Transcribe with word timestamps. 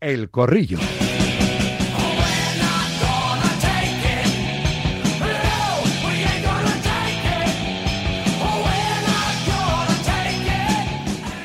El 0.00 0.30
Corrillo. 0.30 0.78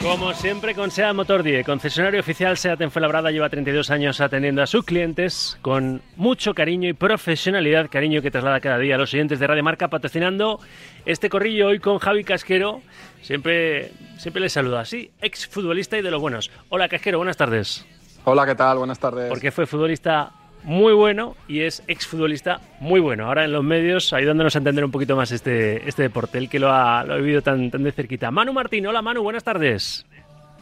Como 0.03 0.33
siempre 0.35 0.75
con 0.75 0.91
SEAT 0.91 1.15
Motor 1.15 1.41
10, 1.41 1.65
concesionario 1.65 2.19
oficial 2.19 2.55
SEAT 2.55 2.79
en 2.81 2.91
Fuenlabrada 2.91 3.31
lleva 3.31 3.49
32 3.49 3.89
años 3.89 4.21
atendiendo 4.21 4.61
a 4.61 4.67
sus 4.67 4.85
clientes 4.85 5.57
con 5.63 6.03
mucho 6.15 6.53
cariño 6.53 6.87
y 6.87 6.93
profesionalidad, 6.93 7.89
cariño 7.89 8.21
que 8.21 8.29
traslada 8.29 8.59
cada 8.59 8.77
día 8.77 8.93
a 8.93 8.97
los 8.99 9.11
oyentes 9.15 9.39
de 9.39 9.47
Radio 9.47 9.63
Marca 9.63 9.87
patrocinando 9.87 10.59
este 11.07 11.29
corrillo 11.29 11.69
hoy 11.69 11.79
con 11.79 11.97
Javi 11.97 12.23
Casquero. 12.23 12.83
Siempre, 13.23 13.91
siempre 14.19 14.43
le 14.43 14.49
saludo 14.49 14.77
así, 14.77 15.09
ex 15.21 15.47
futbolista 15.47 15.97
y 15.97 16.03
de 16.03 16.11
los 16.11 16.21
buenos. 16.21 16.51
Hola 16.69 16.87
Casquero, 16.87 17.17
buenas 17.17 17.37
tardes. 17.37 17.83
Hola, 18.25 18.45
¿qué 18.45 18.55
tal? 18.55 18.77
Buenas 18.77 18.99
tardes. 18.99 19.27
Porque 19.27 19.51
fue 19.51 19.65
futbolista 19.65 20.31
muy 20.63 20.93
bueno 20.93 21.35
y 21.47 21.61
es 21.61 21.83
exfutbolista 21.87 22.61
muy 22.79 23.01
bueno. 23.01 23.27
Ahora 23.27 23.43
en 23.43 23.51
los 23.51 23.63
medios, 23.63 24.13
ayudándonos 24.13 24.55
a 24.55 24.59
entender 24.59 24.85
un 24.85 24.91
poquito 24.91 25.17
más 25.17 25.31
este, 25.31 25.87
este 25.87 26.03
deporte, 26.03 26.37
el 26.37 26.49
que 26.49 26.57
lo 26.57 26.71
ha, 26.71 27.03
lo 27.03 27.15
ha 27.15 27.17
vivido 27.17 27.41
tan, 27.41 27.69
tan 27.69 27.83
de 27.83 27.91
cerquita. 27.91 28.31
Manu 28.31 28.53
Martín, 28.53 28.87
hola 28.87 29.01
Manu, 29.01 29.23
buenas 29.23 29.43
tardes. 29.43 30.05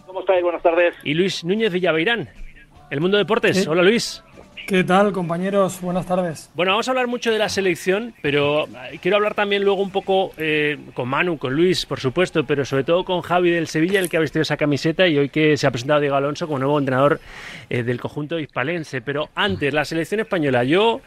¿Cómo 0.08 0.22
estáis? 0.22 0.42
Buenas 0.42 0.64
tardes. 0.64 0.96
Y 1.04 1.14
Luis 1.14 1.44
Núñez 1.44 1.72
Villaveirán, 1.72 2.30
El 2.90 3.00
Mundo 3.00 3.18
Deportes. 3.18 3.68
Hola 3.68 3.84
Luis. 3.84 4.24
¿Qué 4.68 4.84
tal, 4.84 5.12
compañeros? 5.12 5.82
Buenas 5.82 6.06
tardes. 6.06 6.50
Bueno, 6.56 6.72
vamos 6.72 6.88
a 6.88 6.92
hablar 6.92 7.08
mucho 7.08 7.32
de 7.32 7.40
la 7.40 7.50
selección, 7.50 8.14
pero 8.22 8.66
eh, 8.66 9.00
quiero 9.02 9.18
hablar 9.18 9.34
también 9.34 9.64
luego 9.64 9.82
un 9.82 9.92
poco 9.92 10.32
eh, 10.38 10.78
con 10.94 11.10
Manu, 11.10 11.38
con 11.38 11.54
Luis, 11.54 11.86
por 11.86 12.00
supuesto, 12.00 12.46
pero 12.46 12.64
sobre 12.64 12.84
todo 12.84 13.04
con 13.04 13.22
Javi 13.22 13.52
del 13.52 13.68
Sevilla, 13.68 14.00
el 14.00 14.10
que 14.10 14.18
ha 14.18 14.20
vestido 14.22 14.44
esa 14.44 14.58
camiseta 14.58 15.08
y 15.08 15.18
hoy 15.18 15.30
que 15.30 15.58
se 15.58 15.68
ha 15.68 15.72
presentado 15.72 16.00
Diego 16.00 16.16
Alonso 16.16 16.48
como 16.48 16.60
nuevo 16.60 16.80
entrenador 16.80 17.20
eh, 17.70 17.84
del 17.84 18.00
conjunto 18.00 18.40
hispalense. 18.40 19.02
Pero 19.02 19.30
antes, 19.36 19.74
la 19.74 19.84
selección 19.84 20.22
española. 20.22 20.64
Yo 20.64 21.02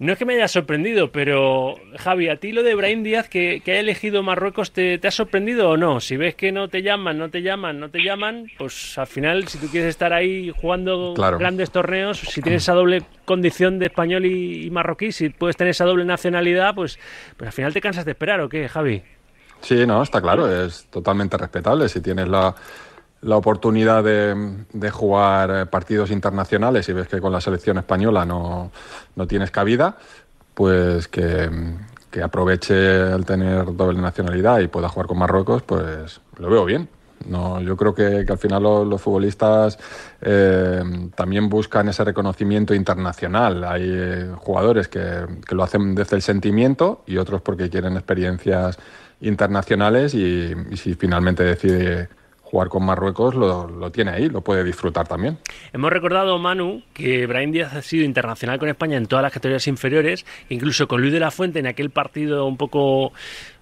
no 0.00 0.12
es 0.12 0.18
que 0.18 0.24
me 0.24 0.34
haya 0.34 0.46
sorprendido, 0.48 1.10
pero 1.10 1.74
Javi, 1.98 2.28
¿a 2.28 2.36
ti 2.36 2.52
lo 2.52 2.62
de 2.62 2.74
Brahim 2.74 3.02
Díaz 3.02 3.28
que, 3.28 3.60
que 3.64 3.72
haya 3.72 3.80
elegido 3.80 4.22
Marruecos 4.22 4.72
te, 4.72 4.98
te 4.98 5.08
ha 5.08 5.10
sorprendido 5.10 5.70
o 5.70 5.76
no? 5.76 6.00
Si 6.00 6.16
ves 6.16 6.34
que 6.36 6.52
no 6.52 6.68
te 6.68 6.82
llaman, 6.82 7.18
no 7.18 7.30
te 7.30 7.42
llaman, 7.42 7.80
no 7.80 7.90
te 7.90 7.98
llaman, 8.02 8.46
pues 8.58 8.96
al 8.96 9.08
final, 9.08 9.48
si 9.48 9.58
tú 9.58 9.66
quieres 9.68 9.90
estar 9.90 10.12
ahí 10.12 10.52
jugando 10.54 11.14
Claro. 11.14 11.38
grandes 11.38 11.70
torneos, 11.70 12.18
si 12.18 12.40
tienes 12.42 12.62
esa 12.62 12.74
doble 12.74 13.02
condición 13.24 13.78
de 13.78 13.86
español 13.86 14.24
y, 14.26 14.66
y 14.66 14.70
marroquí, 14.70 15.10
si 15.10 15.30
puedes 15.30 15.56
tener 15.56 15.72
esa 15.72 15.84
doble 15.84 16.04
nacionalidad, 16.04 16.74
pues, 16.74 16.98
pues 17.36 17.48
al 17.48 17.52
final 17.52 17.72
te 17.72 17.80
cansas 17.80 18.04
de 18.04 18.12
esperar, 18.12 18.40
¿o 18.40 18.48
qué, 18.48 18.68
Javi? 18.68 19.02
Sí, 19.60 19.84
no, 19.84 20.02
está 20.04 20.20
claro, 20.20 20.64
es 20.64 20.86
totalmente 20.90 21.36
respetable. 21.36 21.88
Si 21.88 22.00
tienes 22.00 22.28
la, 22.28 22.54
la 23.22 23.36
oportunidad 23.36 24.04
de, 24.04 24.64
de 24.72 24.90
jugar 24.90 25.50
eh, 25.50 25.66
partidos 25.66 26.10
internacionales 26.10 26.88
y 26.88 26.92
ves 26.92 27.08
que 27.08 27.20
con 27.20 27.32
la 27.32 27.40
selección 27.40 27.78
española 27.78 28.24
no, 28.24 28.70
no 29.16 29.26
tienes 29.26 29.50
cabida, 29.50 29.96
pues 30.54 31.08
que, 31.08 31.50
que 32.10 32.22
aproveche 32.22 33.12
el 33.12 33.24
tener 33.24 33.74
doble 33.76 34.00
nacionalidad 34.00 34.60
y 34.60 34.68
pueda 34.68 34.88
jugar 34.88 35.06
con 35.06 35.18
Marruecos, 35.18 35.62
pues 35.62 36.20
lo 36.38 36.48
veo 36.48 36.64
bien. 36.64 36.88
No, 37.26 37.60
yo 37.60 37.76
creo 37.76 37.94
que, 37.96 38.24
al 38.28 38.38
final 38.38 38.62
lo- 38.62 38.84
los, 38.84 39.02
futbolistas 39.02 39.76
eh, 40.20 40.80
también 41.16 41.48
buscan 41.48 41.88
ese 41.88 42.04
reconocimiento 42.04 42.74
internacional. 42.74 43.64
Hay 43.64 43.82
eh, 43.84 44.30
jugadores 44.36 44.86
que, 44.86 45.26
que 45.44 45.54
lo 45.56 45.64
hacen 45.64 45.96
desde 45.96 46.14
el 46.14 46.22
sentimiento 46.22 47.02
y 47.06 47.16
otros 47.16 47.42
porque 47.42 47.68
quieren 47.68 47.94
experiencias 47.96 48.78
internacionales 49.20 50.14
y 50.14 50.54
si 50.76 50.94
finalmente 50.94 51.42
decide 51.42 52.08
jugar 52.50 52.68
con 52.68 52.84
Marruecos, 52.84 53.34
lo, 53.34 53.68
lo 53.68 53.90
tiene 53.90 54.12
ahí, 54.12 54.28
lo 54.28 54.40
puede 54.40 54.64
disfrutar 54.64 55.06
también. 55.06 55.38
Hemos 55.72 55.92
recordado, 55.92 56.38
Manu, 56.38 56.82
que 56.94 57.26
Brahim 57.26 57.52
Díaz 57.52 57.74
ha 57.74 57.82
sido 57.82 58.04
internacional 58.04 58.58
con 58.58 58.68
España 58.68 58.96
en 58.96 59.06
todas 59.06 59.22
las 59.22 59.32
categorías 59.32 59.66
inferiores, 59.66 60.24
incluso 60.48 60.88
con 60.88 61.00
Luis 61.00 61.12
de 61.12 61.20
la 61.20 61.30
Fuente 61.30 61.58
en 61.58 61.66
aquel 61.66 61.90
partido 61.90 62.46
un 62.46 62.56
poco 62.56 63.12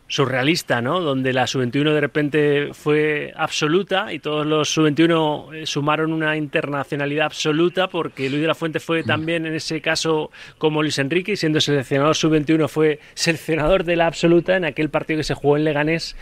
surrealista, 0.09 0.81
¿no? 0.81 1.01
Donde 1.01 1.33
la 1.33 1.47
sub-21 1.47 1.93
de 1.93 2.01
repente 2.01 2.69
fue 2.73 3.33
absoluta 3.37 4.13
y 4.13 4.21
todos 4.21 4.47
los 4.47 4.69
sub-21 4.69 5.55
eh, 5.55 5.67
sumaron 5.67 6.13
una 6.13 6.37
internacionalidad 6.37 7.27
absoluta 7.27 7.89
porque 7.89 8.31
Luis 8.31 8.41
de 8.41 8.47
la 8.47 8.55
Fuente 8.55 8.79
fue 8.79 9.03
también 9.03 9.47
en 9.47 9.55
ese 9.55 9.81
caso 9.81 10.31
como 10.59 10.83
Luis 10.83 10.99
Enrique 10.99 11.33
y 11.33 11.37
siendo 11.37 11.61
seleccionador 11.61 12.15
sub-21 12.15 12.69
fue 12.69 13.01
seleccionador 13.15 13.83
de 13.83 13.97
la 13.97 14.07
absoluta 14.07 14.57
en 14.57 14.65
aquel 14.65 14.91
partido 14.91 15.19
que 15.19 15.25
se 15.25 15.35
jugó 15.35 15.57
en 15.57 15.65
Leganés 15.65 16.17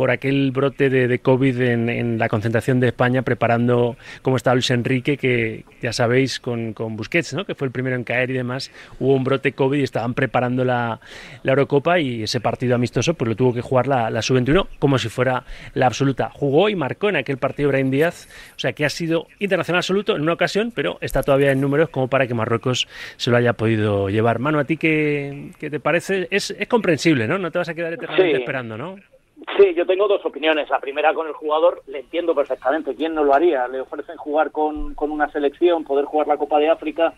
por 0.00 0.10
aquel 0.10 0.50
brote 0.50 0.88
de, 0.88 1.08
de 1.08 1.18
COVID 1.18 1.60
en, 1.60 1.90
en 1.90 2.18
la 2.18 2.30
concentración 2.30 2.80
de 2.80 2.86
España 2.86 3.20
preparando 3.20 3.98
cómo 4.22 4.38
estaba 4.38 4.54
Luis 4.54 4.70
Enrique 4.70 5.18
que 5.18 5.66
ya 5.82 5.92
sabéis 5.92 6.40
con, 6.40 6.72
con 6.72 6.96
Busquets, 6.96 7.34
¿no? 7.34 7.44
Que 7.44 7.54
fue 7.54 7.66
el 7.66 7.70
primero 7.70 7.96
en 7.96 8.04
caer 8.04 8.30
y 8.30 8.32
demás. 8.32 8.70
Hubo 8.98 9.14
un 9.14 9.24
brote 9.24 9.52
COVID 9.52 9.78
y 9.78 9.82
estaban 9.82 10.14
preparando 10.14 10.64
la, 10.64 11.00
la 11.42 11.52
Eurocopa 11.52 11.98
y 12.00 12.22
ese 12.22 12.40
partido 12.40 12.76
amistoso 12.76 13.12
pues 13.12 13.28
lo 13.28 13.36
tuvo 13.36 13.52
que 13.52 13.60
jugar 13.60 13.88
la, 13.88 14.08
la 14.08 14.22
sub-21 14.22 14.68
como 14.78 14.96
si 14.96 15.10
fuera 15.10 15.44
la 15.74 15.84
absoluta. 15.84 16.30
Jugó 16.32 16.70
y 16.70 16.76
marcó 16.76 17.10
en 17.10 17.16
aquel 17.16 17.36
partido 17.36 17.68
Brahim 17.68 17.90
Díaz, 17.90 18.26
o 18.56 18.58
sea 18.58 18.72
que 18.72 18.86
ha 18.86 18.88
sido 18.88 19.26
internacional 19.38 19.80
absoluto 19.80 20.16
en 20.16 20.22
una 20.22 20.32
ocasión, 20.32 20.72
pero 20.74 20.96
está 21.02 21.22
todavía 21.22 21.52
en 21.52 21.60
números 21.60 21.90
como 21.90 22.08
para 22.08 22.26
que 22.26 22.32
Marruecos 22.32 22.88
se 23.18 23.30
lo 23.30 23.36
haya 23.36 23.52
podido 23.52 24.08
llevar. 24.08 24.38
Mano, 24.38 24.60
¿a 24.60 24.64
ti 24.64 24.78
qué, 24.78 25.50
qué 25.58 25.68
te 25.68 25.78
parece? 25.78 26.26
Es, 26.30 26.52
es 26.58 26.68
comprensible, 26.68 27.28
¿no? 27.28 27.36
No 27.36 27.50
te 27.50 27.58
vas 27.58 27.68
a 27.68 27.74
quedar 27.74 27.92
eternamente 27.92 28.36
Sí. 28.36 28.40
esperando, 28.40 28.78
¿no? 28.78 28.96
Sí, 29.56 29.74
yo 29.74 29.86
tengo 29.86 30.06
dos 30.06 30.24
opiniones. 30.24 30.68
La 30.68 30.80
primera 30.80 31.14
con 31.14 31.26
el 31.26 31.32
jugador, 31.32 31.82
le 31.86 32.00
entiendo 32.00 32.34
perfectamente. 32.34 32.94
¿Quién 32.94 33.14
no 33.14 33.24
lo 33.24 33.34
haría? 33.34 33.68
Le 33.68 33.80
ofrecen 33.80 34.16
jugar 34.16 34.50
con, 34.50 34.94
con 34.94 35.10
una 35.10 35.30
selección, 35.30 35.84
poder 35.84 36.04
jugar 36.04 36.26
la 36.26 36.36
Copa 36.36 36.58
de 36.58 36.68
África 36.68 37.14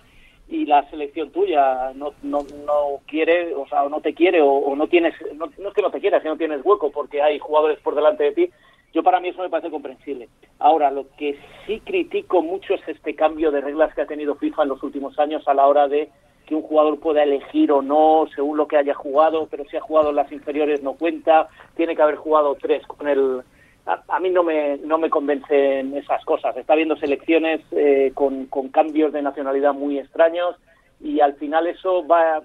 y 0.49 0.67
la 0.67 0.89
selección 0.91 1.31
tuya 1.31 1.93
no, 1.95 2.13
no, 2.23 2.41
no 2.67 3.01
quiere, 3.07 3.55
o 3.55 3.67
sea, 3.67 3.89
no 3.89 4.01
te 4.01 4.13
quiere, 4.13 4.43
o, 4.43 4.51
o 4.51 4.77
no 4.77 4.87
tienes, 4.87 5.15
no, 5.35 5.47
no 5.59 5.69
es 5.69 5.75
que 5.75 5.83
no 5.83 5.91
te 5.91 6.01
quiera, 6.01 6.21
sino 6.21 6.37
tienes 6.37 6.61
hueco 6.65 6.91
porque 6.91 7.23
hay 7.23 7.39
jugadores 7.39 7.79
por 7.81 7.95
delante 7.95 8.25
de 8.25 8.33
ti. 8.33 8.51
Yo 8.93 9.03
para 9.03 9.21
mí 9.21 9.29
eso 9.29 9.41
me 9.41 9.49
parece 9.49 9.71
comprensible. 9.71 10.29
Ahora, 10.59 10.91
lo 10.91 11.07
que 11.17 11.39
sí 11.67 11.81
critico 11.81 12.43
mucho 12.43 12.75
es 12.75 12.87
este 12.87 13.15
cambio 13.15 13.51
de 13.51 13.63
reglas 13.63 13.95
que 13.95 14.03
ha 14.03 14.07
tenido 14.07 14.35
FIFA 14.35 14.65
en 14.65 14.69
los 14.69 14.83
últimos 14.83 15.19
años 15.19 15.47
a 15.49 15.55
la 15.55 15.67
hora 15.67 15.89
de 15.89 16.11
que 16.53 16.57
un 16.57 16.63
jugador 16.63 17.01
pueda 17.01 17.23
elegir 17.23 17.73
o 17.73 17.81
no 17.81 18.27
según 18.35 18.59
lo 18.59 18.67
que 18.69 18.77
haya 18.77 18.93
jugado, 18.93 19.49
pero 19.51 19.65
si 19.65 19.77
ha 19.79 19.81
jugado 19.81 20.11
en 20.11 20.17
las 20.17 20.31
inferiores 20.31 20.83
no 20.83 20.93
cuenta, 20.93 21.49
tiene 21.77 21.97
que 21.97 22.03
haber 22.03 22.17
jugado 22.17 22.55
tres 22.61 22.87
con 22.87 23.09
el... 23.09 23.41
A, 23.87 24.03
a 24.09 24.21
mí 24.21 24.29
no 24.29 24.43
me, 24.43 24.77
no 24.77 24.99
me 24.99 25.09
convencen 25.09 25.97
esas 25.97 26.23
cosas. 26.27 26.55
Está 26.57 26.75
habiendo 26.75 26.95
selecciones 26.97 27.63
eh, 27.73 28.13
con, 28.15 28.47
con 28.47 28.69
cambios 28.69 29.13
de 29.15 29.23
nacionalidad 29.23 29.73
muy 29.73 29.99
extraños 29.99 30.55
y 31.01 31.21
al 31.21 31.35
final 31.35 31.67
eso 31.67 32.07
va, 32.07 32.43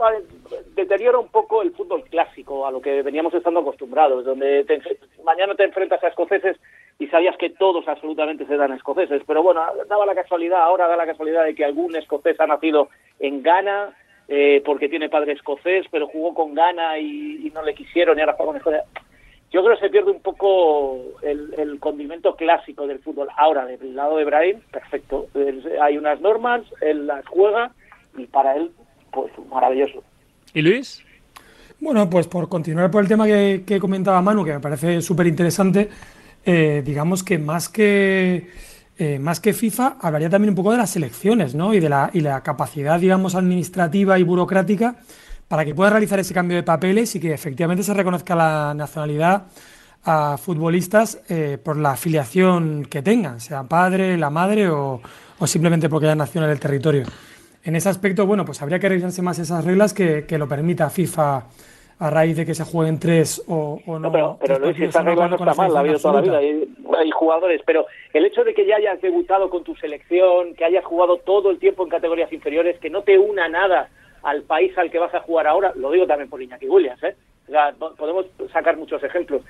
va- 0.00 0.12
deteriora 0.76 1.18
un 1.18 1.28
poco 1.28 1.62
el 1.62 1.72
fútbol 1.72 2.04
clásico 2.04 2.64
a 2.66 2.70
lo 2.70 2.80
que 2.80 3.02
veníamos 3.02 3.34
estando 3.34 3.60
acostumbrados, 3.60 4.24
donde 4.24 4.64
te 4.64 4.80
mañana 5.24 5.54
te 5.56 5.64
enfrentas 5.64 6.02
a 6.04 6.08
escoceses 6.08 6.56
y 6.98 7.06
sabías 7.08 7.36
que 7.36 7.50
todos 7.50 7.86
absolutamente 7.88 8.46
serán 8.46 8.72
escoceses, 8.72 9.22
pero 9.26 9.42
bueno, 9.42 9.62
daba 9.88 10.06
la 10.06 10.14
casualidad, 10.14 10.62
ahora 10.62 10.88
da 10.88 10.96
la 10.96 11.06
casualidad 11.06 11.44
de 11.44 11.54
que 11.54 11.64
algún 11.64 11.96
escocés 11.96 12.38
ha 12.40 12.46
nacido 12.46 12.88
en 13.18 13.42
Ghana 13.42 13.96
eh, 14.28 14.62
porque 14.64 14.88
tiene 14.88 15.08
padre 15.08 15.32
escocés, 15.32 15.86
pero 15.90 16.06
jugó 16.06 16.32
con 16.34 16.54
Ghana 16.54 16.98
y, 16.98 17.46
y 17.46 17.50
no 17.50 17.62
le 17.62 17.74
quisieron 17.74 18.16
y 18.16 18.20
ahora 18.20 18.34
juega 18.34 18.52
con 18.52 18.56
Escocia. 18.56 18.84
Yo 19.50 19.62
creo 19.62 19.74
que 19.76 19.82
se 19.82 19.90
pierde 19.90 20.10
un 20.10 20.22
poco 20.22 21.20
el, 21.20 21.52
el 21.58 21.78
condimento 21.78 22.34
clásico 22.36 22.86
del 22.86 23.00
fútbol. 23.00 23.28
Ahora, 23.36 23.66
del 23.66 23.94
lado 23.94 24.16
de 24.16 24.24
Brahim, 24.24 24.60
perfecto. 24.70 25.26
Hay 25.82 25.98
unas 25.98 26.22
normas, 26.22 26.62
él 26.80 27.06
las 27.06 27.26
juega 27.26 27.70
y 28.16 28.24
para 28.24 28.56
él, 28.56 28.70
pues 29.10 29.30
maravilloso. 29.50 30.02
¿Y 30.54 30.62
Luis? 30.62 31.04
Bueno, 31.80 32.08
pues 32.08 32.28
por 32.28 32.48
continuar 32.48 32.90
por 32.90 33.02
el 33.02 33.08
tema 33.08 33.26
que, 33.26 33.64
que 33.66 33.78
comentaba 33.78 34.22
Manu, 34.22 34.42
que 34.42 34.54
me 34.54 34.60
parece 34.60 35.02
súper 35.02 35.26
interesante, 35.26 35.90
eh, 36.44 36.82
digamos 36.84 37.22
que 37.22 37.38
más 37.38 37.68
que 37.68 38.48
eh, 38.98 39.18
más 39.18 39.40
que 39.40 39.52
FIFA, 39.52 39.96
hablaría 40.00 40.28
también 40.30 40.50
un 40.50 40.54
poco 40.54 40.70
de 40.70 40.76
las 40.76 40.90
selecciones, 40.90 41.54
¿no? 41.54 41.74
Y 41.74 41.80
de 41.80 41.88
la, 41.88 42.10
y 42.12 42.20
la 42.20 42.42
capacidad, 42.42 43.00
digamos, 43.00 43.34
administrativa 43.34 44.18
y 44.18 44.22
burocrática 44.22 44.96
para 45.48 45.64
que 45.64 45.74
pueda 45.74 45.90
realizar 45.90 46.18
ese 46.20 46.34
cambio 46.34 46.56
de 46.56 46.62
papeles 46.62 47.14
y 47.16 47.20
que 47.20 47.32
efectivamente 47.32 47.82
se 47.82 47.94
reconozca 47.94 48.34
la 48.36 48.74
nacionalidad 48.74 49.46
a 50.04 50.36
futbolistas 50.36 51.18
eh, 51.28 51.58
por 51.62 51.76
la 51.76 51.92
afiliación 51.92 52.84
que 52.84 53.02
tengan, 53.02 53.40
sea 53.40 53.62
padre, 53.64 54.16
la 54.18 54.30
madre 54.30 54.68
o, 54.68 55.00
o 55.38 55.46
simplemente 55.46 55.88
porque 55.88 56.06
hayan 56.06 56.18
nacido 56.18 56.44
en 56.44 56.50
el 56.50 56.60
territorio. 56.60 57.04
En 57.64 57.76
ese 57.76 57.88
aspecto, 57.88 58.26
bueno, 58.26 58.44
pues 58.44 58.60
habría 58.62 58.78
que 58.78 58.88
revisarse 58.88 59.22
más 59.22 59.38
esas 59.38 59.64
reglas 59.64 59.94
que, 59.94 60.26
que 60.26 60.38
lo 60.38 60.48
permita 60.48 60.90
FIFA 60.90 61.44
a 62.02 62.10
raíz 62.10 62.36
de 62.36 62.44
que 62.44 62.54
se 62.54 62.64
jueguen 62.64 62.98
tres 62.98 63.42
o, 63.46 63.80
o 63.86 63.92
no. 63.92 64.00
No, 64.00 64.12
pero, 64.12 64.36
pero 64.40 64.58
Luis, 64.58 64.72
partidos 64.72 64.88
esa 64.90 65.02
regla 65.02 65.28
no 65.28 65.36
está 65.36 65.54
mal, 65.54 65.72
la 65.72 65.78
ha 65.78 65.82
habido 65.82 65.98
toda 65.98 66.14
la 66.14 66.20
vida. 66.20 66.38
Hay, 66.38 66.68
hay 66.98 67.10
jugadores, 67.10 67.60
pero 67.64 67.86
el 68.12 68.24
hecho 68.24 68.42
de 68.44 68.54
que 68.54 68.66
ya 68.66 68.76
hayas 68.76 69.00
debutado 69.00 69.48
con 69.50 69.62
tu 69.64 69.74
selección, 69.76 70.54
que 70.54 70.64
hayas 70.64 70.84
jugado 70.84 71.18
todo 71.18 71.50
el 71.50 71.58
tiempo 71.58 71.84
en 71.84 71.90
categorías 71.90 72.32
inferiores, 72.32 72.78
que 72.80 72.90
no 72.90 73.02
te 73.02 73.18
una 73.18 73.48
nada 73.48 73.88
al 74.22 74.42
país 74.42 74.76
al 74.78 74.90
que 74.90 74.98
vas 74.98 75.14
a 75.14 75.20
jugar 75.20 75.46
ahora, 75.46 75.72
lo 75.76 75.90
digo 75.90 76.06
también 76.06 76.28
por 76.30 76.42
Iñaki 76.42 76.68
Williams, 76.68 77.02
¿eh? 77.04 77.14
O 77.48 77.50
sea, 77.50 77.72
po- 77.78 77.94
podemos 77.94 78.26
sacar 78.52 78.76
muchos 78.76 79.02
ejemplos. 79.02 79.42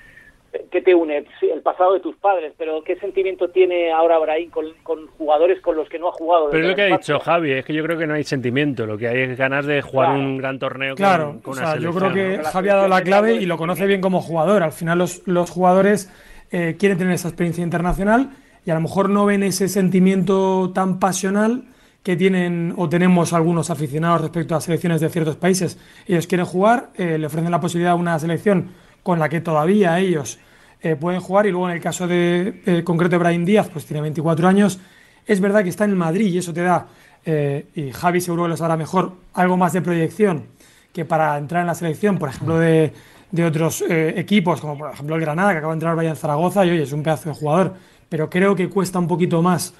¿Qué 0.71 0.81
te 0.81 0.93
une? 0.93 1.25
el 1.41 1.61
pasado 1.61 1.93
de 1.93 1.99
tus 1.99 2.15
padres, 2.17 2.53
pero 2.57 2.83
¿qué 2.83 2.95
sentimiento 2.97 3.49
tiene 3.49 3.91
ahora 3.91 4.19
Brahim 4.19 4.49
con, 4.49 4.65
con 4.83 5.07
jugadores 5.07 5.61
con 5.61 5.75
los 5.75 5.89
que 5.89 5.99
no 5.99 6.09
ha 6.09 6.11
jugado? 6.11 6.49
Pero 6.51 6.63
es 6.63 6.69
lo 6.69 6.75
que 6.75 6.81
ha 6.81 6.97
dicho 6.97 7.19
Javi, 7.19 7.51
es 7.51 7.65
que 7.65 7.73
yo 7.73 7.83
creo 7.83 7.97
que 7.97 8.07
no 8.07 8.13
hay 8.13 8.23
sentimiento, 8.23 8.85
lo 8.85 8.97
que 8.97 9.07
hay 9.07 9.21
es 9.21 9.37
ganas 9.37 9.65
de 9.65 9.81
jugar 9.81 10.11
un 10.15 10.37
gran 10.37 10.59
torneo 10.59 10.95
claro, 10.95 11.39
con, 11.43 11.55
con 11.55 11.79
Yo 11.79 11.93
creo 11.93 12.13
que 12.13 12.43
Javi 12.43 12.69
ha 12.69 12.75
dado 12.75 12.87
la 12.87 13.01
clave 13.01 13.35
y 13.35 13.45
lo 13.45 13.57
conoce 13.57 13.85
bien 13.85 14.01
como 14.01 14.21
jugador. 14.21 14.63
Al 14.63 14.71
final 14.71 14.97
los, 14.97 15.27
los 15.27 15.49
jugadores 15.49 16.11
eh, 16.51 16.75
quieren 16.77 16.97
tener 16.97 17.13
esa 17.13 17.29
experiencia 17.29 17.63
internacional 17.63 18.31
y 18.65 18.71
a 18.71 18.75
lo 18.75 18.81
mejor 18.81 19.09
no 19.09 19.25
ven 19.25 19.43
ese 19.43 19.67
sentimiento 19.67 20.71
tan 20.73 20.99
pasional 20.99 21.65
que 22.03 22.15
tienen 22.15 22.73
o 22.77 22.89
tenemos 22.89 23.33
algunos 23.33 23.69
aficionados 23.69 24.21
respecto 24.21 24.55
a 24.55 24.61
selecciones 24.61 25.01
de 25.01 25.09
ciertos 25.09 25.37
países. 25.37 25.79
Ellos 26.05 26.27
quieren 26.27 26.45
jugar, 26.45 26.89
eh, 26.95 27.17
le 27.17 27.25
ofrecen 27.27 27.49
la 27.49 27.61
posibilidad 27.61 27.93
a 27.93 27.95
una 27.95 28.19
selección 28.19 28.71
con 29.03 29.19
la 29.19 29.29
que 29.29 29.41
todavía 29.41 29.99
ellos 29.99 30.39
eh, 30.81 30.95
pueden 30.95 31.21
jugar 31.21 31.45
y 31.45 31.51
luego 31.51 31.69
en 31.69 31.75
el 31.75 31.81
caso 31.81 32.07
de 32.07 32.61
eh, 32.65 32.83
concreto 32.83 33.11
de 33.11 33.23
Brian 33.23 33.45
Díaz, 33.45 33.69
pues 33.71 33.85
tiene 33.85 34.01
24 34.01 34.47
años, 34.47 34.79
es 35.25 35.39
verdad 35.39 35.63
que 35.63 35.69
está 35.69 35.85
en 35.85 35.95
Madrid 35.95 36.27
y 36.27 36.37
eso 36.39 36.53
te 36.53 36.61
da, 36.61 36.87
y 37.25 37.91
Javi 37.93 38.19
seguro 38.19 38.43
que 38.43 38.49
lo 38.49 38.57
sabrá 38.57 38.75
mejor, 38.75 39.13
algo 39.33 39.55
más 39.55 39.71
de 39.71 39.81
proyección 39.81 40.47
que 40.91 41.05
para 41.05 41.37
entrar 41.37 41.61
en 41.61 41.67
la 41.67 41.75
selección, 41.75 42.17
por 42.17 42.27
ejemplo, 42.27 42.59
de, 42.59 42.91
de 43.31 43.45
otros 43.45 43.81
equipos, 43.87 44.59
como 44.59 44.77
por 44.77 44.91
ejemplo 44.91 45.15
el 45.15 45.21
Granada, 45.21 45.53
que 45.53 45.59
acaba 45.59 45.71
de 45.71 45.77
entrar 45.77 45.95
Brian 45.95 46.17
Zaragoza, 46.17 46.65
y 46.65 46.71
oye, 46.71 46.83
es 46.83 46.91
un 46.91 47.01
pedazo 47.01 47.29
de 47.29 47.35
jugador, 47.35 47.75
pero 48.09 48.29
creo 48.29 48.53
que 48.53 48.67
cuesta 48.67 48.99
un 48.99 49.07
poquito 49.07 49.41
más 49.41 49.73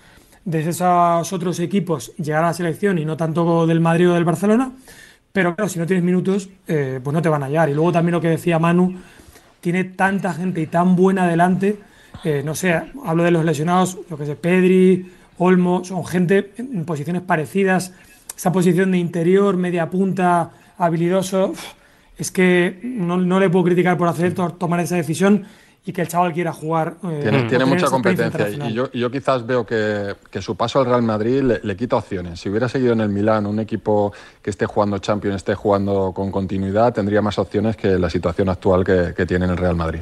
desde 0.46 0.72
esos 0.72 1.32
otros 1.34 1.60
equipos 1.60 2.14
llegar 2.18 2.44
a 2.44 2.48
la 2.48 2.54
selección 2.54 2.98
y 2.98 3.06
no 3.06 3.16
tanto 3.16 3.66
del 3.66 3.80
Madrid 3.80 4.10
o 4.10 4.14
del 4.14 4.26
Barcelona. 4.26 4.72
Pero 5.34 5.56
claro, 5.56 5.68
si 5.68 5.80
no 5.80 5.88
tienes 5.88 6.04
minutos, 6.04 6.48
eh, 6.68 7.00
pues 7.04 7.12
no 7.12 7.20
te 7.20 7.28
van 7.28 7.42
a 7.42 7.48
hallar. 7.48 7.68
Y 7.68 7.74
luego 7.74 7.92
también 7.92 8.14
lo 8.14 8.22
que 8.22 8.30
decía 8.30 8.60
Manu, 8.60 9.00
tiene 9.62 9.84
tanta 9.84 10.32
gente 10.32 10.62
y 10.62 10.68
tan 10.68 10.96
buena 10.96 11.24
adelante. 11.24 11.80
Eh, 12.24 12.44
no 12.46 12.54
sé, 12.54 12.80
hablo 13.04 13.24
de 13.24 13.32
los 13.32 13.44
lesionados, 13.44 13.98
lo 14.12 14.16
que 14.16 14.28
sé, 14.28 14.36
Pedri, 14.36 15.12
Olmo, 15.40 15.84
son 15.84 16.06
gente 16.06 16.54
en 16.58 16.86
posiciones 16.86 17.24
parecidas. 17.24 17.94
Esa 18.38 18.52
posición 18.52 18.92
de 18.92 19.00
interior, 19.00 19.58
media 19.58 19.90
punta, 19.90 20.52
habilidoso. 20.78 21.54
Es 22.16 22.30
que 22.30 22.80
no, 22.84 23.18
no 23.18 23.40
le 23.40 23.50
puedo 23.50 23.66
criticar 23.66 23.98
por 23.98 24.10
hacer 24.10 24.36
tomar 24.36 24.82
esa 24.82 24.98
decisión 24.98 25.48
y 25.86 25.92
que 25.92 26.02
el 26.02 26.08
chaval 26.08 26.34
quiera 26.34 26.54
jugar. 26.54 26.96
Eh, 27.04 27.46
tiene, 27.50 27.66
mucha 27.66 27.88
competencia 27.88 28.50
y 28.50 28.74
yo, 28.74 28.92
yo, 28.92 29.12
quizás 29.12 29.46
veo 29.46 29.66
que, 29.66 30.16
que, 30.32 30.42
su 30.42 30.56
paso 30.56 30.80
al 30.80 30.86
Real 30.86 31.02
Madrid 31.02 31.42
le, 31.62 31.76
quita 31.76 31.98
opciones. 31.98 32.40
Si 32.40 32.50
hubiera 32.50 32.70
seguido 32.70 32.94
en 32.94 33.02
el 33.02 33.10
Milán, 33.10 33.46
un 33.46 33.60
equipo 33.60 34.14
que 34.42 34.50
esté 34.50 34.66
jugando 34.66 34.98
Champions, 35.00 35.38
esté 35.38 35.56
jugando 35.56 36.14
con 36.14 36.32
continuidad, 36.32 36.94
tendría 36.94 37.22
más 37.22 37.38
opciones 37.38 37.76
que 37.76 38.00
la 38.00 38.10
situación 38.10 38.50
actual 38.50 38.84
que, 38.84 39.14
que 39.16 39.26
tiene 39.26 39.46
en 39.46 39.52
el 39.52 39.58
Real 39.58 39.76
Madrid. 39.76 40.02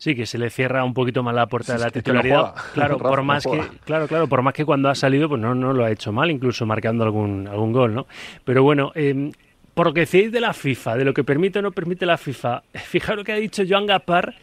Sí, 0.00 0.14
que 0.14 0.24
se 0.24 0.38
le 0.38 0.48
cierra 0.48 0.82
un 0.82 0.94
poquito 0.94 1.22
más 1.22 1.34
la 1.34 1.46
puerta 1.46 1.74
de 1.74 1.78
la 1.80 1.90
titularidad. 1.90 2.54
claro, 2.72 2.96
por 2.98 3.22
más 3.22 3.44
que, 3.44 3.62
claro, 3.84 4.08
claro, 4.08 4.28
por 4.28 4.40
más 4.40 4.54
que 4.54 4.64
cuando 4.64 4.88
ha 4.88 4.94
salido, 4.94 5.28
pues 5.28 5.40
no, 5.40 5.54
no 5.54 5.74
lo 5.74 5.84
ha 5.84 5.90
hecho 5.90 6.10
mal, 6.10 6.30
incluso 6.30 6.64
marcando 6.64 7.04
algún, 7.04 7.46
algún 7.46 7.72
gol, 7.72 7.94
¿no? 7.94 8.06
Pero 8.44 8.62
bueno, 8.62 8.92
eh, 8.94 9.30
por 9.74 9.88
lo 9.88 9.92
que 9.92 10.00
decís 10.00 10.32
de 10.32 10.40
la 10.40 10.54
FIFA, 10.54 10.96
de 10.96 11.04
lo 11.04 11.12
que 11.12 11.22
permite 11.22 11.58
o 11.58 11.62
no 11.62 11.72
permite 11.72 12.06
la 12.06 12.16
FIFA, 12.16 12.62
fijaros 12.74 13.18
lo 13.18 13.24
que 13.24 13.32
ha 13.32 13.36
dicho 13.36 13.62
Joan 13.68 13.84
Gaspar 13.84 14.34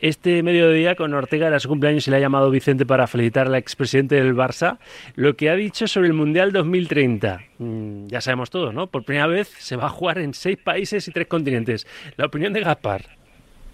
este 0.00 0.42
mediodía 0.42 0.94
con 0.94 1.12
Ortega 1.14 1.48
era 1.48 1.60
su 1.60 1.68
cumpleaños 1.68 2.06
y 2.08 2.10
le 2.10 2.16
ha 2.16 2.20
llamado 2.20 2.50
Vicente 2.50 2.86
para 2.86 3.06
felicitar 3.06 3.46
al 3.46 3.54
expresidente 3.54 4.14
del 4.14 4.34
Barça. 4.34 4.78
Lo 5.14 5.34
que 5.36 5.50
ha 5.50 5.54
dicho 5.54 5.86
sobre 5.86 6.08
el 6.08 6.14
Mundial 6.14 6.52
2030. 6.52 7.40
Mm, 7.58 8.06
ya 8.06 8.20
sabemos 8.20 8.50
todo, 8.50 8.72
¿no? 8.72 8.86
Por 8.86 9.04
primera 9.04 9.26
vez 9.26 9.48
se 9.48 9.76
va 9.76 9.86
a 9.86 9.88
jugar 9.90 10.18
en 10.18 10.34
seis 10.34 10.56
países 10.56 11.06
y 11.06 11.12
tres 11.12 11.26
continentes. 11.26 11.86
La 12.16 12.26
opinión 12.26 12.52
de 12.52 12.60
Gaspar. 12.60 13.02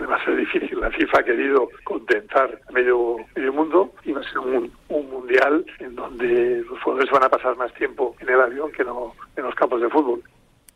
Va 0.00 0.16
a 0.16 0.24
ser 0.24 0.36
difícil. 0.36 0.78
La 0.80 0.90
FIFA 0.90 1.20
ha 1.20 1.22
querido 1.22 1.68
contentar 1.84 2.60
a 2.68 2.72
medio, 2.72 3.16
medio 3.34 3.52
mundo 3.52 3.92
y 4.04 4.12
va 4.12 4.20
a 4.20 4.24
ser 4.24 4.38
un, 4.38 4.70
un 4.88 5.10
mundial 5.10 5.64
en 5.78 5.94
donde 5.94 6.62
los 6.68 6.80
jugadores 6.82 7.10
van 7.10 7.24
a 7.24 7.28
pasar 7.28 7.56
más 7.56 7.72
tiempo 7.74 8.14
en 8.20 8.28
el 8.28 8.40
avión 8.40 8.70
que 8.72 8.84
no 8.84 9.14
en 9.36 9.44
los 9.44 9.54
campos 9.54 9.80
de 9.80 9.88
fútbol. 9.88 10.22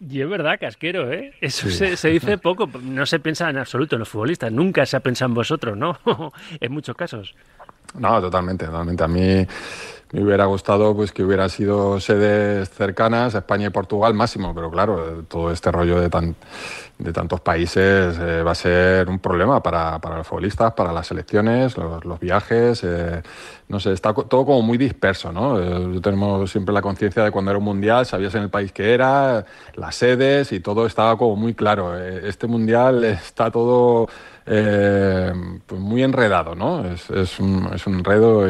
Y 0.00 0.20
es 0.22 0.28
verdad, 0.28 0.58
casquero, 0.58 1.12
¿eh? 1.12 1.34
Eso 1.40 1.68
se, 1.70 2.08
dice 2.08 2.38
poco, 2.38 2.68
no 2.82 3.04
se 3.04 3.20
piensa 3.20 3.50
en 3.50 3.58
absoluto 3.58 3.96
en 3.96 4.00
los 4.00 4.08
futbolistas, 4.08 4.50
nunca 4.50 4.86
se 4.86 4.96
ha 4.96 5.00
pensado 5.00 5.28
en 5.28 5.34
vosotros, 5.34 5.76
¿no? 5.76 5.98
en 6.60 6.72
muchos 6.72 6.96
casos. 6.96 7.34
No, 7.98 8.20
totalmente, 8.20 8.66
totalmente. 8.66 9.02
A 9.02 9.08
mí 9.08 9.46
me 10.12 10.24
hubiera 10.24 10.46
gustado 10.46 10.94
pues 10.94 11.12
que 11.12 11.22
hubiera 11.22 11.48
sido 11.48 12.00
sedes 12.00 12.68
cercanas, 12.70 13.34
España 13.34 13.68
y 13.68 13.70
Portugal 13.70 14.12
máximo, 14.12 14.52
pero 14.54 14.70
claro, 14.70 15.24
todo 15.28 15.52
este 15.52 15.70
rollo 15.70 16.00
de, 16.00 16.10
tan, 16.10 16.34
de 16.98 17.12
tantos 17.12 17.40
países 17.40 18.18
eh, 18.18 18.42
va 18.42 18.50
a 18.50 18.54
ser 18.56 19.08
un 19.08 19.20
problema 19.20 19.62
para, 19.62 20.00
para, 20.00 20.16
los 20.16 20.26
futbolistas, 20.26 20.72
para 20.72 20.92
las 20.92 21.06
selecciones, 21.06 21.76
los, 21.76 22.18
viajes, 22.18 22.82
eh, 22.82 23.22
no 23.68 23.78
sé, 23.78 23.92
está 23.92 24.12
todo 24.12 24.44
como 24.44 24.62
muy 24.62 24.78
disperso, 24.78 25.32
¿no? 25.32 25.60
Eh, 25.60 26.00
tenemos 26.00 26.50
siempre 26.50 26.74
la 26.74 26.82
conciencia 26.82 27.22
de 27.22 27.30
cuando 27.30 27.52
era 27.52 27.58
un 27.58 27.64
mundial, 27.64 28.04
sabías 28.04 28.34
en 28.34 28.42
el 28.42 28.50
país 28.50 28.72
que 28.72 28.92
era, 28.92 29.44
las 29.76 29.94
sedes 29.94 30.50
y 30.50 30.58
todo 30.58 30.86
estaba 30.86 31.16
como 31.16 31.36
muy 31.36 31.54
claro. 31.54 31.96
este 31.96 32.48
mundial 32.48 33.04
está 33.04 33.50
todo 33.50 34.08
pues 34.44 35.80
muy 35.80 36.02
enredado, 36.02 36.54
¿no? 36.54 36.84
Es, 36.84 37.08
es, 37.10 37.38
un, 37.38 37.70
es 37.74 37.86
un, 37.86 37.94
enredo 37.98 38.46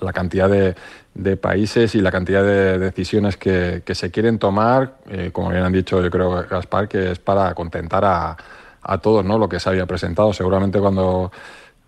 la 0.00 0.12
cantidad 0.12 0.48
de, 0.48 0.74
de, 1.14 1.36
países 1.36 1.94
y 1.94 2.00
la 2.00 2.10
cantidad 2.10 2.42
de 2.42 2.78
decisiones 2.78 3.36
que, 3.36 3.82
que 3.84 3.94
se 3.94 4.10
quieren 4.10 4.38
tomar, 4.38 4.96
como 5.32 5.50
bien 5.50 5.62
han 5.62 5.72
dicho 5.72 6.02
yo 6.02 6.10
creo 6.10 6.46
Gaspar, 6.48 6.88
que 6.88 7.12
es 7.12 7.18
para 7.18 7.54
contentar 7.54 8.04
a, 8.04 8.36
a 8.82 8.98
todos, 8.98 9.24
¿no? 9.24 9.38
Lo 9.38 9.48
que 9.48 9.60
se 9.60 9.68
había 9.68 9.86
presentado. 9.86 10.32
Seguramente 10.32 10.80
cuando 10.80 11.30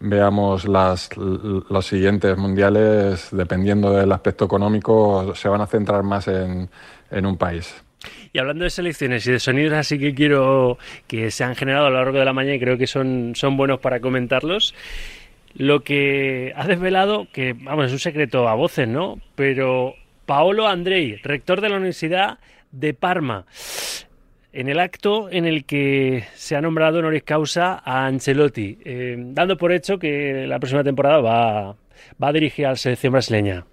veamos 0.01 0.67
las, 0.67 1.11
los 1.17 1.87
siguientes 1.87 2.37
mundiales, 2.37 3.29
dependiendo 3.33 3.91
del 3.93 4.13
aspecto 4.13 4.45
económico, 4.45 5.35
se 5.35 5.49
van 5.49 5.61
a 5.61 5.67
centrar 5.67 6.03
más 6.03 6.29
en, 6.29 6.69
en 7.11 7.27
un 7.27 7.37
país. 7.37 7.84
Y 8.33 8.39
hablando 8.39 8.65
de 8.65 8.71
selecciones 8.71 9.27
y 9.27 9.33
de 9.33 9.41
sonidos, 9.41 9.75
así 9.75 9.99
que 9.99 10.15
quiero 10.15 10.79
que 11.07 11.31
se 11.31 11.45
han 11.45 11.55
generado 11.55 11.87
a 11.87 11.91
lo 11.91 11.97
largo 11.97 12.19
de 12.19 12.25
la 12.25 12.33
mañana 12.33 12.57
y 12.57 12.61
creo 12.61 12.79
que 12.79 12.87
son, 12.87 13.33
son 13.35 13.57
buenos 13.57 13.81
para 13.81 14.01
comentarlos. 14.01 14.75
Lo 15.57 15.85
que 15.85 16.53
ha 16.57 16.67
desvelado, 16.67 17.29
que 17.33 17.53
vamos, 17.53 17.87
es 17.87 17.93
un 17.93 17.99
secreto 18.01 18.49
a 18.49 18.55
voces, 18.55 18.89
¿no? 18.89 19.21
Pero 19.37 19.95
Paolo 20.27 20.67
Andrei, 20.67 21.21
rector 21.23 21.61
de 21.61 21.69
la 21.69 21.77
Universidad 21.77 22.39
de 22.73 22.93
Parma, 22.93 23.47
en 24.53 24.69
el 24.69 24.81
acto 24.81 25.29
en 25.31 25.47
el 25.47 25.65
que 25.65 26.25
se 26.35 26.57
ha 26.57 26.61
nombrado 26.61 27.01
honoris 27.01 27.25
causa 27.25 27.83
a 27.85 28.07
Ancelotti, 28.07 28.79
eh, 28.85 29.17
dando 29.19 29.57
por 29.57 29.73
hecho 29.73 29.99
que 29.99 30.47
la 30.47 30.59
próxima 30.59 30.85
temporada 30.85 31.21
va, 31.21 31.77
va 32.23 32.29
a 32.29 32.33
dirigir 32.33 32.67
a 32.67 32.71
la 32.71 32.77
selección 32.77 33.13
brasileña. 33.13 33.65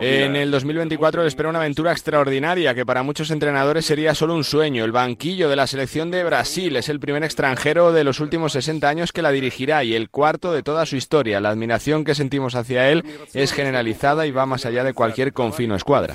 En 0.00 0.36
el 0.36 0.52
2024 0.52 1.26
espera 1.26 1.48
una 1.48 1.58
aventura 1.58 1.90
extraordinaria 1.90 2.76
que 2.76 2.86
para 2.86 3.02
muchos 3.02 3.32
entrenadores 3.32 3.86
sería 3.86 4.14
solo 4.14 4.36
un 4.36 4.44
sueño. 4.44 4.84
El 4.84 4.92
banquillo 4.92 5.48
de 5.48 5.56
la 5.56 5.66
selección 5.66 6.12
de 6.12 6.22
Brasil 6.22 6.76
es 6.76 6.88
el 6.88 7.00
primer 7.00 7.24
extranjero 7.24 7.92
de 7.92 8.04
los 8.04 8.20
últimos 8.20 8.52
60 8.52 8.88
años 8.88 9.10
que 9.10 9.20
la 9.20 9.32
dirigirá 9.32 9.82
y 9.82 9.94
el 9.94 10.10
cuarto 10.10 10.52
de 10.52 10.62
toda 10.62 10.86
su 10.86 10.94
historia. 10.94 11.40
La 11.40 11.48
admiración 11.48 12.04
que 12.04 12.14
sentimos 12.14 12.54
hacia 12.54 12.88
él 12.88 13.02
es 13.34 13.52
generalizada 13.52 14.24
y 14.28 14.30
va 14.30 14.46
más 14.46 14.64
allá 14.64 14.84
de 14.84 14.94
cualquier 14.94 15.32
confino 15.32 15.74
escuadra. 15.74 16.14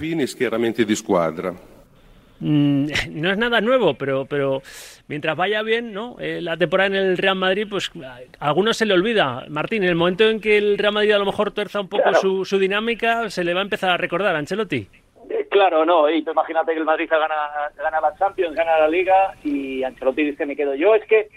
Mm, 2.39 2.88
no 3.12 3.32
es 3.32 3.38
nada 3.38 3.62
nuevo, 3.62 3.96
pero, 3.96 4.25
pero 4.25 4.62
mientras 5.08 5.36
vaya 5.36 5.62
bien, 5.62 5.94
¿no? 5.94 6.15
Eh, 6.20 6.41
la 6.41 6.58
temporada 6.58 6.88
en 6.88 6.96
el 6.96 7.17
Real 7.17 7.36
Madrid, 7.36 7.67
pues 7.70 7.91
a 8.39 8.48
algunos 8.48 8.77
se 8.77 8.86
le 8.86 8.94
olvida. 8.94 9.46
Martín, 9.50 9.84
en 9.84 9.89
el 9.89 9.96
momento 9.96 10.25
en 10.25 10.39
que 10.39 10.58
el 10.58 10.77
Real 10.77 10.94
Madrid 10.94 11.12
a 11.12 11.20
lo 11.20 11.25
mejor 11.25 11.51
tuerza 11.51 11.82
un 11.82 11.89
poco 11.89 12.13
su, 12.15 12.46
su, 12.46 12.60
dinámica, 12.60 13.29
se 13.29 13.44
le 13.44 13.53
va 13.53 13.62
a 13.62 13.63
empezar 13.63 13.89
a 13.91 13.98
recordar 13.98 14.36
a 14.36 14.39
Ancelotti. 14.39 14.88
Eh, 15.29 15.48
claro, 15.50 15.86
no, 15.86 16.10
y 16.10 16.20
imagínate 16.20 16.74
que 16.74 16.79
el 16.79 16.86
Madrid 16.86 17.10
gana, 17.10 17.36
gana 17.75 18.01
la 18.01 18.15
Champions, 18.17 18.56
gana 18.56 18.79
la 18.79 18.88
Liga 18.88 19.36
y 19.44 19.84
Ancelotti 19.84 20.24
dice 20.24 20.46
me 20.46 20.56
quedo 20.56 20.75
yo. 20.75 20.96
Es 20.96 21.06
que 21.06 21.29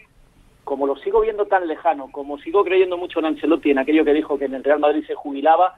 como 0.64 0.86
lo 0.86 0.96
sigo 0.96 1.20
viendo 1.20 1.46
tan 1.46 1.66
lejano, 1.66 2.12
como 2.12 2.38
sigo 2.38 2.62
creyendo 2.62 2.96
mucho 2.96 3.18
en 3.18 3.24
Ancelotti, 3.24 3.72
en 3.72 3.78
aquello 3.78 4.04
que 4.04 4.12
dijo 4.12 4.38
que 4.38 4.44
en 4.44 4.54
el 4.54 4.62
Real 4.62 4.78
Madrid 4.78 5.04
se 5.04 5.16
jubilaba, 5.16 5.74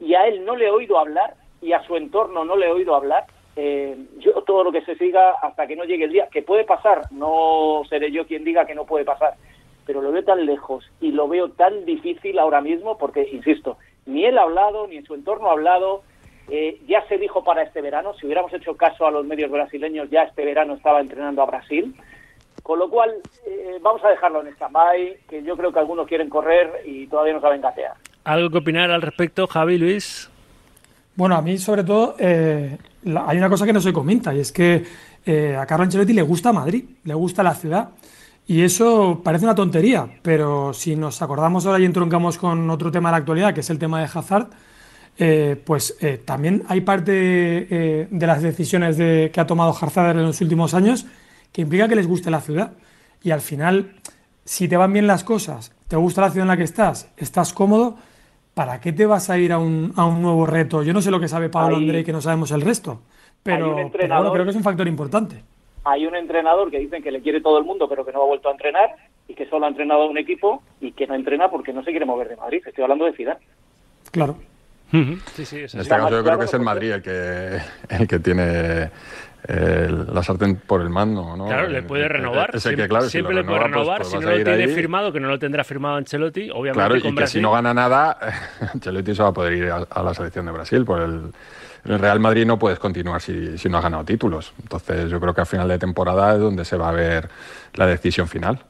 y 0.00 0.14
a 0.14 0.26
él 0.26 0.44
no 0.44 0.56
le 0.56 0.66
he 0.66 0.70
oído 0.70 0.98
hablar, 0.98 1.34
y 1.62 1.72
a 1.72 1.84
su 1.86 1.94
entorno 1.96 2.44
no 2.44 2.56
le 2.56 2.66
he 2.66 2.72
oído 2.72 2.96
hablar, 2.96 3.26
eh, 3.56 3.96
yo 4.18 4.32
todo 4.42 4.64
lo 4.64 4.72
que 4.72 4.82
se 4.82 4.96
siga 4.96 5.32
hasta 5.42 5.66
que 5.66 5.76
no 5.76 5.84
llegue 5.84 6.04
el 6.04 6.12
día, 6.12 6.28
que 6.30 6.42
puede 6.42 6.64
pasar, 6.64 7.02
no 7.12 7.82
seré 7.88 8.10
yo 8.10 8.26
quien 8.26 8.44
diga 8.44 8.66
que 8.66 8.74
no 8.74 8.84
puede 8.84 9.04
pasar, 9.04 9.34
pero 9.86 10.02
lo 10.02 10.10
veo 10.12 10.24
tan 10.24 10.44
lejos 10.44 10.90
y 11.00 11.12
lo 11.12 11.28
veo 11.28 11.50
tan 11.50 11.84
difícil 11.84 12.38
ahora 12.38 12.60
mismo 12.60 12.98
porque, 12.98 13.28
insisto, 13.30 13.78
ni 14.06 14.24
él 14.24 14.38
ha 14.38 14.42
hablado, 14.42 14.86
ni 14.86 14.96
en 14.96 15.04
su 15.04 15.14
entorno 15.14 15.48
ha 15.48 15.52
hablado, 15.52 16.02
eh, 16.48 16.80
ya 16.86 17.06
se 17.08 17.16
dijo 17.16 17.44
para 17.44 17.62
este 17.62 17.80
verano, 17.80 18.14
si 18.14 18.26
hubiéramos 18.26 18.52
hecho 18.52 18.76
caso 18.76 19.06
a 19.06 19.10
los 19.10 19.24
medios 19.24 19.50
brasileños, 19.50 20.10
ya 20.10 20.22
este 20.24 20.44
verano 20.44 20.74
estaba 20.74 21.00
entrenando 21.00 21.42
a 21.42 21.46
Brasil, 21.46 21.94
con 22.62 22.78
lo 22.78 22.88
cual 22.88 23.14
eh, 23.46 23.78
vamos 23.80 24.02
a 24.04 24.08
dejarlo 24.08 24.40
en 24.40 24.48
stand-by, 24.48 25.18
que 25.28 25.42
yo 25.42 25.56
creo 25.56 25.72
que 25.72 25.78
algunos 25.78 26.06
quieren 26.08 26.28
correr 26.28 26.82
y 26.84 27.06
todavía 27.06 27.34
no 27.34 27.40
saben 27.40 27.60
gatear. 27.60 27.94
¿Algo 28.24 28.50
que 28.50 28.58
opinar 28.58 28.90
al 28.90 29.02
respecto, 29.02 29.46
Javi 29.46 29.78
Luis? 29.78 30.30
Bueno, 31.14 31.36
a 31.36 31.42
mí 31.42 31.58
sobre 31.58 31.84
todo 31.84 32.16
eh, 32.18 32.78
hay 33.26 33.38
una 33.38 33.48
cosa 33.48 33.66
que 33.66 33.72
no 33.72 33.80
se 33.80 33.92
comenta 33.92 34.34
y 34.34 34.40
es 34.40 34.52
que 34.52 34.84
eh, 35.24 35.56
a 35.56 35.66
Carlo 35.66 35.84
Ancelotti 35.84 36.12
le 36.12 36.22
gusta 36.22 36.52
Madrid, 36.52 36.84
le 37.04 37.14
gusta 37.14 37.42
la 37.42 37.54
ciudad. 37.54 37.90
Y 38.46 38.60
eso 38.60 39.22
parece 39.24 39.44
una 39.44 39.54
tontería, 39.54 40.06
pero 40.20 40.74
si 40.74 40.96
nos 40.96 41.22
acordamos 41.22 41.64
ahora 41.64 41.78
y 41.78 41.86
entroncamos 41.86 42.36
con 42.36 42.68
otro 42.68 42.90
tema 42.90 43.08
de 43.08 43.12
la 43.12 43.16
actualidad, 43.18 43.54
que 43.54 43.60
es 43.60 43.70
el 43.70 43.78
tema 43.78 44.00
de 44.00 44.08
Hazard, 44.12 44.48
eh, 45.16 45.62
pues 45.64 45.96
eh, 46.00 46.20
también 46.22 46.62
hay 46.68 46.82
parte 46.82 47.12
de 47.12 48.26
las 48.26 48.42
decisiones 48.42 48.98
de, 48.98 49.30
que 49.32 49.40
ha 49.40 49.46
tomado 49.46 49.70
Hazard 49.70 50.18
en 50.18 50.24
los 50.24 50.40
últimos 50.42 50.74
años 50.74 51.06
que 51.52 51.62
implica 51.62 51.88
que 51.88 51.94
les 51.94 52.06
guste 52.06 52.30
la 52.30 52.40
ciudad. 52.40 52.72
Y 53.22 53.30
al 53.30 53.40
final, 53.40 53.94
si 54.44 54.68
te 54.68 54.76
van 54.76 54.92
bien 54.92 55.06
las 55.06 55.24
cosas, 55.24 55.72
te 55.88 55.96
gusta 55.96 56.20
la 56.20 56.30
ciudad 56.30 56.44
en 56.44 56.48
la 56.48 56.56
que 56.56 56.64
estás, 56.64 57.08
estás 57.16 57.52
cómodo, 57.52 57.96
¿para 58.54 58.80
qué 58.80 58.92
te 58.92 59.06
vas 59.06 59.28
a 59.30 59.38
ir 59.38 59.52
a 59.52 59.58
un, 59.58 59.92
a 59.96 60.06
un 60.06 60.22
nuevo 60.22 60.46
reto? 60.46 60.82
Yo 60.82 60.92
no 60.92 61.02
sé 61.02 61.10
lo 61.10 61.20
que 61.20 61.28
sabe 61.28 61.48
Pablo 61.48 61.76
André 61.76 62.04
que 62.04 62.12
no 62.12 62.20
sabemos 62.20 62.50
el 62.52 62.62
resto, 62.62 63.02
pero, 63.42 63.90
creo 63.90 64.44
que 64.44 64.50
es 64.50 64.56
un 64.56 64.62
factor 64.62 64.88
importante. 64.88 65.42
Hay 65.84 66.06
un 66.06 66.16
entrenador 66.16 66.70
que 66.70 66.78
dicen 66.78 67.02
que 67.02 67.10
le 67.10 67.20
quiere 67.20 67.42
todo 67.42 67.58
el 67.58 67.64
mundo, 67.64 67.88
pero 67.88 68.06
que 68.06 68.12
no 68.12 68.22
ha 68.22 68.26
vuelto 68.26 68.48
a 68.48 68.52
entrenar 68.52 68.94
y 69.28 69.34
que 69.34 69.46
solo 69.48 69.66
ha 69.66 69.68
entrenado 69.68 70.02
a 70.02 70.06
un 70.06 70.16
equipo 70.16 70.62
y 70.80 70.92
que 70.92 71.06
no 71.06 71.14
entrena 71.14 71.50
porque 71.50 71.72
no 71.74 71.84
se 71.84 71.90
quiere 71.90 72.06
mover 72.06 72.28
de 72.28 72.36
Madrid. 72.36 72.62
Estoy 72.64 72.84
hablando 72.84 73.04
de 73.04 73.12
Zidane. 73.12 73.40
Claro. 74.10 74.36
Sí, 75.34 75.44
sí, 75.44 75.56
en 75.58 75.64
este 75.64 75.88
caso 75.88 76.10
yo 76.10 76.22
creo 76.22 76.38
que 76.38 76.44
es 76.44 76.54
el 76.54 76.60
Madrid 76.60 76.92
el 76.92 77.02
que, 77.02 77.58
el 77.88 78.06
que 78.06 78.18
tiene 78.20 78.90
la 79.46 80.22
sartén 80.22 80.56
por 80.56 80.80
el 80.80 80.88
mando. 80.88 81.36
¿no? 81.36 81.46
Claro, 81.46 81.68
le 81.68 81.82
puede 81.82 82.08
renovar. 82.08 82.58
siempre, 82.60 82.86
le 82.86 82.88
puede 82.88 83.44
pues, 83.44 83.62
renovar. 83.62 83.98
Pues 83.98 84.10
si 84.10 84.18
no 84.18 84.30
lo 84.30 84.44
tiene 84.44 84.68
firmado, 84.68 85.12
que 85.12 85.20
no 85.20 85.28
lo 85.28 85.38
tendrá 85.38 85.64
firmado 85.64 85.96
Ancelotti, 85.96 86.50
obviamente. 86.50 86.72
Claro, 86.72 86.96
y 86.96 87.14
que 87.14 87.26
si 87.26 87.40
no 87.40 87.52
gana 87.52 87.74
nada, 87.74 88.18
Ancelotti 88.74 89.14
se 89.14 89.22
va 89.22 89.28
a 89.28 89.32
poder 89.32 89.52
ir 89.52 89.70
a, 89.70 90.02
la 90.02 90.14
selección 90.14 90.46
de 90.46 90.52
Brasil. 90.52 90.84
Por 90.84 91.02
el, 91.02 91.32
el, 91.84 91.98
Real 91.98 92.20
Madrid 92.20 92.46
no 92.46 92.58
puedes 92.58 92.78
continuar 92.78 93.20
si, 93.20 93.58
si 93.58 93.68
no 93.68 93.78
has 93.78 93.84
ganado 93.84 94.04
títulos. 94.04 94.54
Entonces, 94.62 95.10
yo 95.10 95.20
creo 95.20 95.34
que 95.34 95.42
a 95.42 95.46
final 95.46 95.68
de 95.68 95.78
temporada 95.78 96.34
es 96.34 96.40
donde 96.40 96.64
se 96.64 96.76
va 96.76 96.88
a 96.88 96.92
ver 96.92 97.28
la 97.74 97.86
decisión 97.86 98.28
final. 98.28 98.60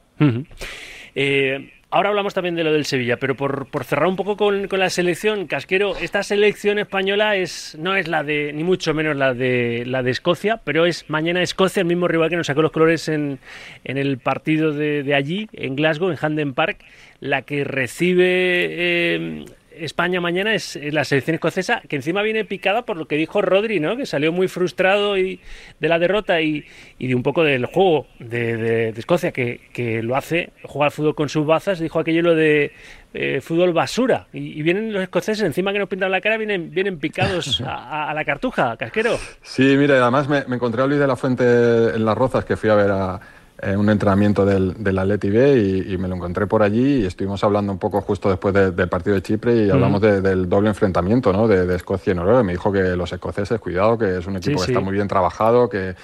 eh, 1.15 1.71
Ahora 1.95 2.09
hablamos 2.09 2.33
también 2.33 2.55
de 2.55 2.65
lo 2.65 2.73
del 2.73 2.83
Sevilla, 2.83 3.15
pero 3.15 3.35
por, 3.35 3.69
cerrar 3.85 4.07
un 4.07 4.17
poco 4.17 4.35
con, 4.35 4.67
la 4.69 4.89
selección, 4.89 5.47
Casquero, 5.47 5.95
esta 5.95 6.23
selección 6.23 6.77
española 6.77 7.37
es 7.37 7.77
no 7.79 7.95
es 7.95 8.09
la 8.09 8.21
de, 8.21 8.51
ni 8.51 8.65
mucho 8.65 8.93
menos 8.93 9.15
la 9.15 9.33
de 9.33 9.85
la 9.87 10.03
de 10.03 10.11
Escocia, 10.11 10.59
pero 10.61 10.85
es 10.85 11.09
mañana 11.09 11.41
Escocia, 11.41 11.79
el 11.79 11.85
mismo 11.85 12.09
rival 12.09 12.29
que 12.29 12.35
nos 12.35 12.47
sacó 12.47 12.61
los 12.61 12.73
colores 12.73 13.07
en, 13.07 13.39
en 13.85 13.97
el 13.97 14.17
partido 14.17 14.73
de, 14.73 15.15
allí, 15.15 15.47
en 15.53 15.77
Glasgow, 15.77 16.11
en 16.11 16.17
Handen 16.19 16.53
Park, 16.53 16.83
la 17.21 17.43
que 17.43 17.63
recibe 17.63 18.25
eh, 18.27 19.45
España 19.79 20.21
mañana 20.21 20.53
es 20.53 20.79
la 20.91 21.03
selección 21.03 21.35
escocesa, 21.35 21.81
que 21.87 21.95
encima 21.95 22.21
viene 22.21 22.45
picada 22.45 22.83
por 22.83 22.97
lo 22.97 23.07
que 23.07 23.15
dijo 23.15 23.41
Rodri, 23.41 23.79
¿no? 23.79 23.97
que 23.97 24.05
salió 24.05 24.31
muy 24.31 24.47
frustrado 24.47 25.17
y, 25.17 25.39
de 25.79 25.89
la 25.89 25.99
derrota 25.99 26.41
y, 26.41 26.65
de 26.99 27.15
un 27.15 27.23
poco 27.23 27.43
del 27.43 27.65
juego 27.65 28.07
de, 28.19 28.89
Escocia, 28.89 29.31
que, 29.31 30.01
lo 30.03 30.15
hace, 30.15 30.51
juega 30.63 30.85
al 30.85 30.91
fútbol 30.91 31.15
con 31.15 31.29
sus 31.29 31.45
bazas, 31.45 31.79
dijo 31.79 31.99
aquello 31.99 32.21
lo 32.21 32.35
de 32.35 32.71
eh, 33.13 33.41
fútbol 33.41 33.73
basura. 33.73 34.27
Y, 34.33 34.61
vienen 34.61 34.93
los 34.93 35.01
escoceses, 35.01 35.43
encima 35.43 35.73
que 35.73 35.79
nos 35.79 35.89
pintan 35.89 36.11
la 36.11 36.21
cara, 36.21 36.37
vienen, 36.37 36.71
vienen 36.71 36.99
picados 36.99 37.61
a, 37.65 38.13
la 38.13 38.25
cartuja, 38.25 38.77
casquero. 38.77 39.17
Sí, 39.41 39.75
mire, 39.77 39.93
además 39.97 40.27
me, 40.27 40.45
me 40.45 40.55
encontré 40.55 40.81
a 40.81 40.87
Luis 40.87 40.99
de 40.99 41.07
la 41.07 41.15
Fuente 41.15 41.43
en 41.43 42.05
Las 42.05 42.17
Rozas, 42.17 42.45
que 42.45 42.57
fui 42.57 42.69
a 42.69 42.75
ver 42.75 42.91
a 42.91 43.19
en 43.61 43.79
un 43.79 43.89
entrenamiento 43.89 44.45
del, 44.45 44.83
del 44.83 44.99
Atleti 44.99 45.29
B 45.29 45.85
y, 45.87 45.97
me 45.97 46.07
lo 46.07 46.15
encontré 46.15 46.45
por 46.45 46.61
allí 46.61 47.03
y 47.03 47.05
estuvimos 47.05 47.43
hablando 47.43 47.71
un 47.71 47.79
poco 47.79 48.01
justo 48.01 48.29
después 48.29 48.53
del 48.53 48.89
partido 48.89 49.15
de 49.15 49.21
Chipre 49.21 49.65
y 49.65 49.69
hablamos 49.69 50.01
del 50.01 50.49
doble 50.49 50.69
enfrentamiento 50.69 51.31
¿no? 51.31 51.47
de, 51.47 51.73
Escocia 51.75 52.11
y 52.11 52.15
Noruega. 52.15 52.43
Me 52.43 52.53
dijo 52.53 52.71
que 52.71 52.81
los 52.95 53.11
escoceses, 53.11 53.59
cuidado, 53.59 53.97
que 53.97 54.17
es 54.17 54.27
un 54.27 54.37
equipo 54.37 54.61
que 54.61 54.71
está 54.71 54.81
muy 54.81 54.93
bien 54.93 55.07
trabajado, 55.07 55.69
que, 55.69 55.95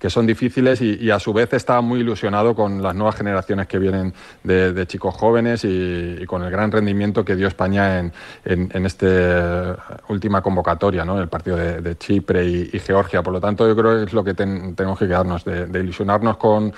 que 0.00 0.08
son 0.08 0.26
difíciles 0.26 0.80
y, 0.80 1.10
a 1.10 1.20
su 1.20 1.32
vez 1.34 1.52
está 1.52 1.80
muy 1.82 2.00
ilusionado 2.00 2.54
con 2.54 2.82
las 2.82 2.94
nuevas 2.94 3.14
generaciones 3.16 3.66
que 3.66 3.78
vienen 3.78 4.14
de, 4.42 4.86
chicos 4.86 5.14
jóvenes 5.14 5.62
y, 5.64 6.24
con 6.26 6.42
el 6.42 6.50
gran 6.50 6.72
rendimiento 6.72 7.22
que 7.24 7.36
dio 7.36 7.46
España 7.46 7.98
en, 7.98 8.12
en, 8.44 8.86
esta 8.86 10.00
última 10.08 10.40
convocatoria, 10.40 11.04
¿no? 11.04 11.20
el 11.20 11.28
partido 11.28 11.56
de, 11.56 11.98
Chipre 11.98 12.46
y, 12.46 12.78
Georgia. 12.80 13.22
Por 13.22 13.34
lo 13.34 13.40
tanto, 13.40 13.68
yo 13.68 13.76
creo 13.76 13.98
que 13.98 14.04
es 14.04 14.12
lo 14.14 14.24
que 14.24 14.32
tenemos 14.32 14.98
que 14.98 15.06
quedarnos, 15.06 15.44
de 15.44 15.78
ilusionarnos 15.78 16.38
con 16.38 16.72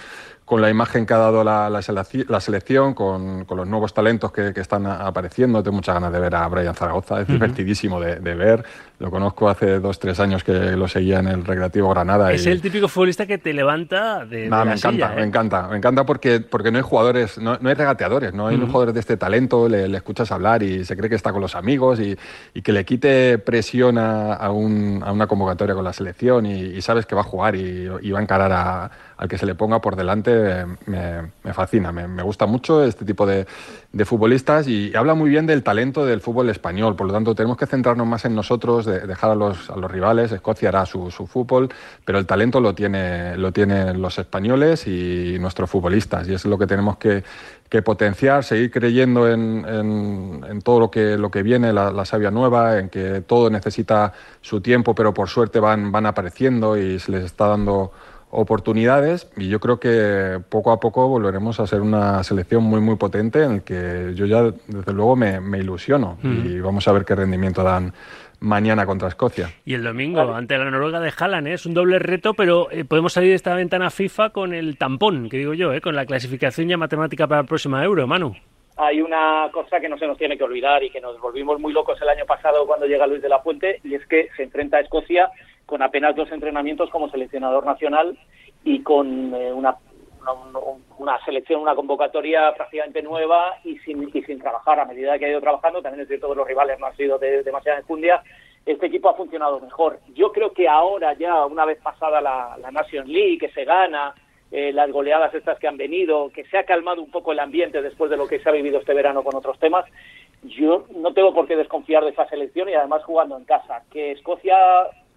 con 0.52 0.60
la 0.60 0.68
imagen 0.68 1.06
que 1.06 1.14
ha 1.14 1.18
dado 1.18 1.42
la, 1.44 1.70
la, 1.70 2.40
selección, 2.40 2.92
con, 2.92 3.46
con, 3.46 3.56
los 3.56 3.66
nuevos 3.66 3.94
talentos 3.94 4.32
que, 4.32 4.52
que, 4.52 4.60
están 4.60 4.86
apareciendo. 4.86 5.62
Tengo 5.62 5.76
muchas 5.76 5.94
ganas 5.94 6.12
de 6.12 6.20
ver 6.20 6.34
a 6.34 6.46
Brian 6.48 6.74
Zaragoza, 6.74 7.22
es 7.22 7.26
divertidísimo 7.26 7.98
de, 7.98 8.16
de, 8.16 8.34
ver. 8.34 8.64
Lo 9.02 9.10
conozco 9.10 9.48
hace 9.48 9.80
dos, 9.80 9.98
tres 9.98 10.20
años 10.20 10.44
que 10.44 10.52
lo 10.52 10.86
seguía 10.86 11.18
en 11.18 11.26
el 11.26 11.44
Recreativo 11.44 11.90
Granada. 11.90 12.32
Es 12.32 12.46
el 12.46 12.62
típico 12.62 12.86
futbolista 12.86 13.26
que 13.26 13.36
te 13.36 13.52
levanta 13.52 14.24
de, 14.24 14.48
Nah, 14.48 14.64
me 14.64 14.74
encanta, 14.74 15.08
me 15.08 15.22
¿eh? 15.22 15.24
encanta, 15.24 15.66
me 15.66 15.76
encanta 15.78 16.06
porque, 16.06 16.38
porque 16.38 16.70
no 16.70 16.78
hay 16.78 16.84
jugadores, 16.84 17.36
no, 17.36 17.58
no 17.60 17.68
hay 17.68 17.74
regateadores, 17.74 18.32
no 18.32 18.46
hay 18.46 18.56
jugadores 18.58 18.94
de 18.94 19.00
este 19.00 19.16
talento, 19.16 19.68
le, 19.68 19.88
le, 19.88 19.96
escuchas 19.96 20.30
hablar 20.30 20.62
y 20.62 20.84
se 20.84 20.96
cree 20.96 21.10
que 21.10 21.16
está 21.16 21.32
con 21.32 21.40
los 21.40 21.56
amigos 21.56 21.98
y, 21.98 22.16
y 22.54 22.62
que 22.62 22.70
le 22.70 22.84
quite 22.84 23.38
presión 23.38 23.98
a, 23.98 24.34
a, 24.34 24.52
un, 24.52 25.02
a, 25.04 25.10
una 25.10 25.26
convocatoria 25.26 25.74
con 25.74 25.82
la 25.82 25.92
selección 25.92 26.46
y, 26.46 26.60
y 26.60 26.80
sabes 26.80 27.04
que 27.04 27.16
va 27.16 27.22
a 27.22 27.24
jugar 27.24 27.56
y, 27.56 27.88
y 28.02 28.12
va 28.12 28.20
a 28.20 28.22
encarar 28.22 28.52
a 28.52 28.90
al 29.22 29.28
que 29.28 29.38
se 29.38 29.46
le 29.46 29.54
ponga 29.54 29.80
por 29.80 29.94
delante 29.94 30.66
me, 30.86 31.52
fascina, 31.52 31.92
me, 31.92 32.22
gusta 32.24 32.46
mucho 32.46 32.84
este 32.84 33.04
tipo 33.04 33.24
de, 33.24 33.46
futbolistas 34.04 34.68
y, 34.68 34.94
habla 34.96 35.14
muy 35.14 35.28
bien 35.28 35.46
del 35.46 35.62
talento 35.62 36.06
del 36.06 36.20
fútbol 36.20 36.48
español, 36.48 36.96
por 36.96 37.06
lo 37.06 37.12
tanto 37.12 37.34
tenemos 37.34 37.58
que 37.58 37.66
centrarnos 37.66 38.06
más 38.06 38.24
en 38.24 38.34
nosotros, 38.34 38.86
dejar 38.86 39.30
a 39.30 39.34
los, 39.34 39.68
a 39.70 39.76
los 39.76 39.90
rivales, 39.90 40.32
Escocia 40.32 40.70
hará 40.70 40.86
su, 40.86 41.10
fútbol, 41.10 41.68
pero 42.04 42.18
el 42.18 42.26
talento 42.26 42.60
lo, 42.60 42.74
tiene, 42.74 43.36
lo 43.36 43.52
tienen 43.52 44.00
los 44.00 44.18
españoles 44.18 44.86
y 44.86 45.36
nuestros 45.38 45.70
futbolistas. 45.70 46.26
Y 46.28 46.34
es 46.34 46.44
lo 46.46 46.58
que 46.58 46.66
tenemos 46.66 46.96
que, 46.96 47.22
potenciar, 47.84 48.44
seguir 48.44 48.70
creyendo 48.70 49.30
en, 49.30 50.60
todo 50.62 50.80
lo 50.80 50.90
que, 50.90 51.16
lo 51.16 51.30
que 51.30 51.42
viene, 51.42 51.72
la, 51.72 51.90
la, 51.90 52.04
savia 52.04 52.30
nueva, 52.30 52.78
en 52.78 52.88
que 52.88 53.22
todo 53.22 53.50
necesita 53.50 54.12
su 54.40 54.60
tiempo, 54.60 54.94
pero 54.94 55.14
por 55.14 55.28
suerte 55.28 55.60
van, 55.60 55.92
van 55.92 56.06
apareciendo 56.06 56.76
y 56.76 56.98
se 56.98 57.12
les 57.12 57.24
está 57.24 57.48
dando 57.48 57.92
oportunidades 58.32 59.30
y 59.36 59.48
yo 59.48 59.60
creo 59.60 59.78
que 59.78 60.40
poco 60.48 60.72
a 60.72 60.80
poco 60.80 61.06
volveremos 61.06 61.60
a 61.60 61.66
ser 61.66 61.82
una 61.82 62.24
selección 62.24 62.64
muy 62.64 62.80
muy 62.80 62.96
potente 62.96 63.42
en 63.42 63.52
el 63.52 63.62
que 63.62 64.12
yo 64.14 64.24
ya 64.24 64.42
desde 64.42 64.92
luego 64.92 65.16
me, 65.16 65.58
ilusiono 65.58 66.16
y 66.22 66.58
vamos 66.58 66.88
a 66.88 66.92
ver 66.92 67.04
qué 67.04 67.14
rendimiento 67.14 67.62
dan 67.62 67.92
mañana 68.40 68.86
contra 68.86 69.08
Escocia. 69.08 69.50
Y 69.64 69.74
el 69.74 69.84
domingo 69.84 70.34
ante 70.34 70.56
la 70.58 70.70
Noruega 70.70 70.98
de 70.98 71.12
Haaland, 71.16 71.46
¿eh? 71.46 71.52
es 71.52 71.66
un 71.66 71.74
doble 71.74 71.98
reto, 71.98 72.34
pero 72.34 72.70
eh, 72.70 72.84
podemos 72.84 73.12
salir 73.12 73.28
de 73.28 73.36
esta 73.36 73.54
ventana 73.54 73.90
FIFA 73.90 74.30
con 74.30 74.54
el 74.54 74.78
tampón, 74.78 75.28
que 75.28 75.36
digo 75.36 75.54
yo, 75.54 75.72
¿eh? 75.72 75.80
con 75.80 75.94
la 75.94 76.06
clasificación 76.06 76.68
ya 76.68 76.76
matemática 76.76 77.26
para 77.26 77.42
la 77.42 77.46
próxima 77.46 77.84
Euro, 77.84 78.06
Manu. 78.06 78.34
Hay 78.78 79.02
una 79.02 79.48
cosa 79.52 79.78
que 79.78 79.88
no 79.88 79.98
se 79.98 80.06
nos 80.06 80.16
tiene 80.16 80.38
que 80.38 80.44
olvidar 80.44 80.82
y 80.82 80.90
que 80.90 81.00
nos 81.00 81.20
volvimos 81.20 81.60
muy 81.60 81.72
locos 81.72 82.00
el 82.00 82.08
año 82.08 82.24
pasado 82.24 82.66
cuando 82.66 82.86
llega 82.86 83.06
Luis 83.06 83.22
de 83.22 83.28
la 83.28 83.40
Fuente, 83.40 83.80
y 83.84 83.94
es 83.94 84.04
que 84.06 84.28
se 84.36 84.42
enfrenta 84.42 84.78
a 84.78 84.80
Escocia 84.80 85.30
con 85.72 85.80
apenas 85.80 86.14
dos 86.14 86.30
entrenamientos 86.30 86.90
como 86.90 87.08
seleccionador 87.08 87.64
nacional 87.64 88.14
y 88.62 88.82
con 88.82 89.34
eh, 89.34 89.50
una, 89.54 89.74
una, 90.98 91.18
selección, 91.24 91.62
una 91.62 91.74
convocatoria 91.74 92.52
prácticamente 92.54 93.00
nueva 93.00 93.56
y 93.64 93.78
sin, 93.78 94.10
y 94.12 94.22
sin 94.22 94.38
trabajar 94.38 94.80
a 94.80 94.84
medida 94.84 95.18
que 95.18 95.24
ha 95.24 95.30
ido 95.30 95.40
trabajando. 95.40 95.80
También 95.80 96.02
es 96.02 96.08
cierto 96.08 96.28
que 96.28 96.34
los 96.34 96.46
rivales 96.46 96.78
no 96.78 96.88
han 96.88 96.96
sido 96.98 97.16
de 97.16 97.42
demasiada 97.42 97.78
enjundia. 97.78 98.22
Este 98.66 98.84
equipo 98.84 99.08
ha 99.08 99.14
funcionado 99.14 99.60
mejor. 99.60 99.98
Yo 100.14 100.30
creo 100.30 100.52
que 100.52 100.68
ahora 100.68 101.14
ya, 101.14 101.46
una 101.46 101.64
vez 101.64 101.80
pasada 101.80 102.20
la, 102.20 102.54
la 102.60 102.70
Nation 102.70 103.10
League, 103.10 103.38
que 103.38 103.48
se 103.52 103.64
gana, 103.64 104.14
eh, 104.50 104.74
las 104.74 104.92
goleadas 104.92 105.32
estas 105.32 105.58
que 105.58 105.68
han 105.68 105.78
venido, 105.78 106.28
que 106.34 106.44
se 106.44 106.58
ha 106.58 106.64
calmado 106.64 107.00
un 107.00 107.10
poco 107.10 107.32
el 107.32 107.40
ambiente 107.40 107.80
después 107.80 108.10
de 108.10 108.18
lo 108.18 108.28
que 108.28 108.40
se 108.40 108.48
ha 108.50 108.52
vivido 108.52 108.78
este 108.78 108.92
verano 108.92 109.24
con 109.24 109.34
otros 109.34 109.58
temas, 109.58 109.86
yo 110.42 110.84
no 110.94 111.14
tengo 111.14 111.32
por 111.32 111.46
qué 111.46 111.56
desconfiar 111.56 112.04
de 112.04 112.10
esa 112.10 112.28
selección 112.28 112.68
y 112.68 112.74
además 112.74 113.02
jugando 113.04 113.38
en 113.38 113.44
casa. 113.44 113.84
Que 113.90 114.10
Escocia 114.10 114.56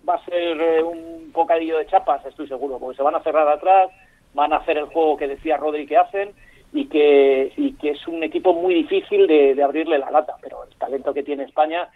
va 0.08 0.16
a 0.16 0.26
ser 0.26 0.62
eh, 0.62 0.84
un 0.84 1.32
bocadillo 1.32 1.78
de 1.78 1.88
chapas, 1.88 2.26
estoy 2.26 2.48
seguro, 2.48 2.80
porque 2.80 2.98
se 2.98 3.04
van 3.04 3.16
a 3.16 3.24
cerrar 3.24 3.48
atrás, 3.48 3.90
van 4.34 4.54
a 4.54 4.58
hacer 4.58 4.78
el 4.78 4.86
juego 4.86 5.18
que 5.18 5.28
decía 5.28 5.58
Rodri 5.58 5.86
que 5.88 5.98
hacen 5.98 6.34
y 6.74 6.88
que, 6.88 7.54
y 7.56 7.74
que 7.74 7.92
es 7.92 8.08
un 8.08 8.24
equipo 8.24 8.54
muy 8.54 8.74
difícil 8.74 9.28
de, 9.28 9.62
abrirle 9.64 9.98
la 9.98 10.12
lata, 10.12 10.36
pero 10.42 10.64
el 10.64 10.76
talento 10.76 11.14
que 11.14 11.24
tiene 11.24 11.44
España 11.44 11.88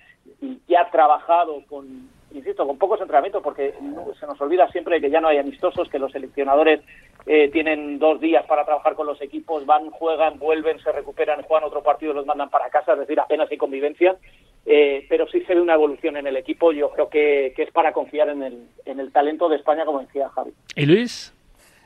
y 0.42 0.60
ya 0.68 0.82
ha 0.82 0.92
trabajado 0.92 1.62
con, 1.68 2.10
insisto, 2.32 2.66
con 2.66 2.78
pocos 2.78 3.02
entrenamientos, 3.02 3.44
porque 3.44 3.74
se 4.20 4.26
nos 4.26 4.40
olvida 4.40 4.70
siempre 4.70 5.02
que 5.02 5.10
ya 5.10 5.20
no 5.20 5.28
hay 5.28 5.38
amistosos, 5.38 5.90
que 5.90 6.00
los 6.00 6.12
seleccionadores 6.12 6.82
eh, 7.26 7.50
tienen 7.50 8.00
dos 8.00 8.22
días 8.22 8.46
para 8.46 8.64
trabajar 8.64 8.96
con 8.96 9.08
los 9.08 9.22
equipos, 9.22 9.66
van, 9.66 9.90
juegan, 9.90 10.40
vuelven, 10.40 10.80
se 10.80 10.92
recuperan, 10.92 11.42
juegan 11.44 11.68
otro 11.68 11.84
partido, 11.84 12.14
los 12.14 12.26
mandan 12.26 12.50
para 12.50 12.70
casa, 12.70 12.94
es 12.94 13.00
decir, 13.00 13.20
apenas 13.20 13.52
hay 13.52 13.58
convivencia 13.58 14.16
eh, 14.72 15.08
pero 15.10 15.28
sí 15.28 15.42
se 15.42 15.56
ve 15.56 15.62
una 15.62 15.74
evolución 15.74 16.16
en 16.18 16.28
el 16.28 16.38
equipo. 16.38 16.72
Yo 16.72 16.92
creo 16.92 17.10
que, 17.10 17.56
es 17.58 17.72
para 17.72 17.92
confiar 17.92 18.30
en 18.30 18.44
el, 18.44 18.68
en 18.86 19.00
el 19.00 19.12
talento 19.12 19.50
de 19.50 19.56
España, 19.56 19.84
como 19.84 20.00
decía 20.00 20.30
Javi. 20.30 20.52
¿Y 20.76 20.86
Luis? 20.86 21.34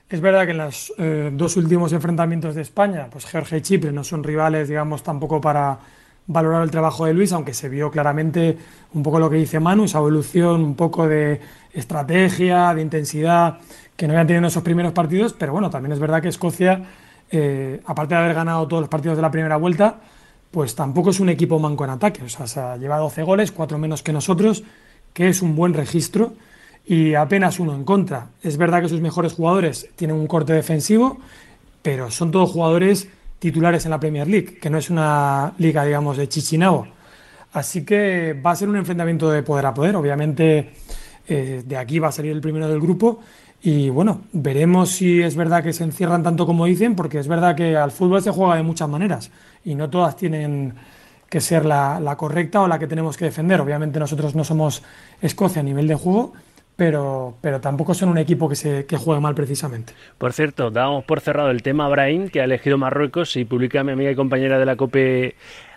Es 0.10 0.20
verdad 0.20 0.44
que 0.44 0.52
en 0.52 0.58
los 0.58 0.94
eh, 0.98 1.30
dos 1.32 1.56
últimos 1.56 1.94
enfrentamientos 1.94 2.56
de 2.56 2.62
España, 2.62 3.08
pues 3.10 3.26
Georgia 3.26 3.58
y 3.58 3.62
Chipre 3.62 3.94
no 3.94 4.04
son 4.04 4.22
rivales, 4.22 4.68
digamos, 4.68 5.02
tampoco 5.02 5.40
para, 5.40 5.80
valorado 6.28 6.62
el 6.64 6.72
trabajo 6.72 7.06
de 7.06 7.14
Luis, 7.14 7.32
aunque 7.32 7.54
se 7.54 7.70
vio 7.70 7.90
claramente 7.90 8.58
un 8.94 9.02
poco 9.02 9.18
lo 9.18 9.30
que 9.30 9.38
dice 9.38 9.62
Manu, 9.62 9.86
esa 9.86 10.00
evolución 10.00 10.62
un 10.62 10.76
poco 10.76 11.08
de 11.08 11.40
estrategia, 11.72 12.74
de 12.74 12.82
intensidad 12.82 13.60
que 13.96 14.08
no 14.08 14.14
habían 14.14 14.28
tenido 14.28 14.40
en 14.40 14.46
esos 14.48 14.62
primeros 14.62 14.92
partidos, 14.92 15.32
pero 15.32 15.54
bueno, 15.54 15.70
también 15.70 15.94
es 15.94 16.00
verdad 16.00 16.22
que 16.22 16.28
Escocia, 16.28 16.84
eh, 17.32 17.80
aparte 17.86 18.14
de 18.14 18.20
haber 18.20 18.34
ganado 18.36 18.68
todos 18.68 18.82
los 18.82 18.90
partidos 18.90 19.16
de 19.16 19.22
la 19.22 19.32
primera 19.32 19.56
vuelta, 19.56 20.02
pues 20.54 20.76
tampoco 20.76 21.10
es 21.10 21.20
un 21.20 21.30
equipo 21.30 21.58
manco 21.58 21.84
en 21.84 21.90
ataque, 21.90 22.22
o 22.22 22.30
sea, 22.30 22.46
se 22.46 22.60
ha 22.60 22.78
llevado 22.78 23.06
12 23.06 23.24
goles, 23.24 23.52
cuatro 23.52 23.80
menos 23.80 24.04
que 24.04 24.14
nosotros, 24.14 24.64
que 25.12 25.28
es 25.28 25.42
un 25.42 25.56
buen 25.56 25.74
registro 25.74 26.34
y 26.86 27.16
apenas 27.16 27.60
uno 27.60 27.74
en 27.74 27.84
contra. 27.84 28.28
Es 28.44 28.58
verdad 28.58 28.84
que 28.84 28.88
sus 28.88 29.02
mejores 29.02 29.34
jugadores 29.34 29.90
tienen 29.96 30.16
un 30.16 30.28
corte 30.28 30.54
defensivo, 30.54 31.18
pero 31.82 32.12
son 32.12 32.30
todos 32.30 32.52
jugadores 32.52 33.08
titulares 33.40 33.86
en 33.86 33.92
la 33.92 34.00
Premier 34.00 34.28
League, 34.28 34.60
que 34.62 34.70
no 34.70 34.78
es 34.78 34.92
una 34.92 35.54
liga, 35.58 35.84
digamos, 35.86 36.18
de 36.18 36.30
chichinabo. 36.30 36.86
Así 37.54 37.84
que 37.84 38.34
va 38.34 38.52
a 38.52 38.56
ser 38.56 38.70
un 38.70 38.76
enfrentamiento 38.76 39.32
de 39.32 39.42
poder 39.42 39.66
a 39.66 39.74
poder. 39.74 39.96
Obviamente, 39.96 40.76
eh, 41.28 41.64
de 41.66 41.78
aquí 41.78 41.98
va 41.98 42.10
a 42.10 42.12
salir 42.12 42.32
el 42.32 42.42
primero 42.42 42.68
del 42.68 42.80
grupo. 42.80 43.22
Y 43.66 43.90
bueno, 43.90 44.24
veremos 44.34 44.90
si 44.90 45.22
es 45.22 45.38
verdad 45.38 45.64
que 45.64 45.72
se 45.72 45.86
encierran 45.86 46.22
tanto 46.22 46.46
como 46.46 46.66
dicen, 46.66 46.98
porque 46.98 47.18
es 47.20 47.30
verdad 47.30 47.56
que 47.56 47.78
al 47.78 47.92
fútbol 47.92 48.22
se 48.22 48.30
juega 48.30 48.58
de 48.58 48.64
muchas 48.64 48.90
maneras 48.90 49.32
y 49.64 49.74
no 49.76 49.90
todas 49.90 50.18
tienen 50.18 50.74
que 51.30 51.40
ser 51.40 51.64
la, 51.64 52.14
correcta 52.18 52.62
o 52.62 52.68
la 52.68 52.78
que 52.78 52.88
tenemos 52.88 53.16
que 53.16 53.24
defender. 53.24 53.62
Obviamente 53.62 54.00
nosotros 54.00 54.36
no 54.36 54.44
somos 54.44 54.84
Escocia 55.22 55.62
a 55.62 55.64
nivel 55.64 55.88
de 55.88 55.96
juego, 55.96 56.34
pero, 56.76 57.38
pero 57.40 57.62
tampoco 57.62 57.94
son 57.94 58.10
un 58.10 58.18
equipo 58.18 58.50
que, 58.50 58.58
se, 58.58 58.86
que 58.86 58.98
juegue 58.98 59.22
mal 59.22 59.34
precisamente. 59.34 59.94
Por 60.18 60.34
cierto, 60.34 60.70
damos 60.70 61.06
por 61.06 61.22
cerrado 61.22 61.50
el 61.50 61.64
tema 61.64 61.88
Brain, 61.88 62.28
que 62.28 62.42
ha 62.42 62.44
elegido 62.44 62.78
Marruecos, 62.78 63.38
y 63.38 63.46
publica 63.46 63.82
mi 63.86 63.94
amiga 63.94 64.12
y 64.12 64.16
compañera 64.16 64.60
de 64.60 64.66
la 64.66 64.76
COPE, 64.76 65.36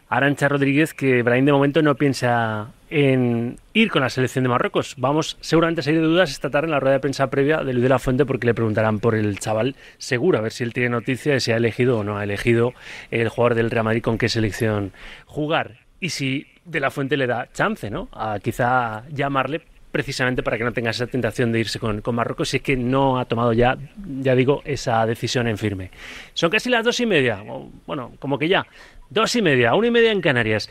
Arancha 0.08 0.48
Rodríguez, 0.48 0.94
que 0.94 1.22
Brain 1.22 1.44
de 1.44 1.52
momento 1.52 1.82
no 1.82 1.96
piensa 1.96 2.68
en 2.90 3.58
ir 3.72 3.90
con 3.90 4.02
la 4.02 4.10
selección 4.10 4.44
de 4.44 4.48
Marruecos. 4.48 4.94
Vamos 4.98 5.36
seguramente 5.40 5.80
a 5.80 5.84
salir 5.84 6.00
de 6.00 6.06
dudas 6.06 6.30
esta 6.30 6.50
tarde 6.50 6.66
en 6.66 6.72
la 6.72 6.80
rueda 6.80 6.94
de 6.94 7.00
prensa 7.00 7.28
previa 7.28 7.64
de 7.64 7.72
Luis 7.72 7.82
de 7.82 7.88
la 7.88 7.98
Fuente 7.98 8.24
porque 8.24 8.46
le 8.46 8.54
preguntarán 8.54 9.00
por 9.00 9.14
el 9.16 9.38
chaval 9.38 9.74
seguro, 9.98 10.38
a 10.38 10.42
ver 10.42 10.52
si 10.52 10.62
él 10.62 10.72
tiene 10.72 10.90
noticia 10.90 11.32
de 11.32 11.40
si 11.40 11.50
ha 11.50 11.56
elegido 11.56 11.98
o 11.98 12.04
no 12.04 12.18
ha 12.18 12.24
elegido 12.24 12.72
el 13.10 13.28
jugador 13.28 13.56
del 13.56 13.70
Real 13.70 13.84
Madrid 13.84 14.02
con 14.02 14.18
qué 14.18 14.28
selección 14.28 14.92
jugar. 15.26 15.78
Y 15.98 16.10
si 16.10 16.46
de 16.64 16.80
la 16.80 16.90
Fuente 16.90 17.16
le 17.16 17.26
da 17.26 17.48
chance, 17.52 17.90
¿no? 17.90 18.08
A 18.12 18.38
quizá 18.38 19.04
llamarle 19.10 19.62
precisamente 19.96 20.42
para 20.42 20.58
que 20.58 20.64
no 20.64 20.72
tenga 20.72 20.90
esa 20.90 21.06
tentación 21.06 21.52
de 21.52 21.60
irse 21.60 21.78
con, 21.78 22.02
Marruecos 22.12 22.50
si 22.50 22.58
es 22.58 22.62
que 22.62 22.76
no 22.76 23.18
ha 23.18 23.24
tomado 23.24 23.54
ya, 23.54 23.78
ya 24.20 24.34
digo, 24.34 24.60
esa 24.66 25.06
decisión 25.06 25.48
en 25.48 25.56
firme. 25.56 25.90
Son 26.34 26.50
casi 26.50 26.68
las 26.68 26.84
dos 26.84 27.00
y 27.00 27.06
media, 27.06 27.42
bueno, 27.86 28.12
como 28.18 28.38
que 28.38 28.46
ya, 28.46 28.66
dos 29.10 29.34
y 29.36 29.42
media, 29.42 29.74
una 29.74 29.88
y 29.88 29.90
media 29.90 30.12
en 30.12 30.20
Canarias. 30.20 30.68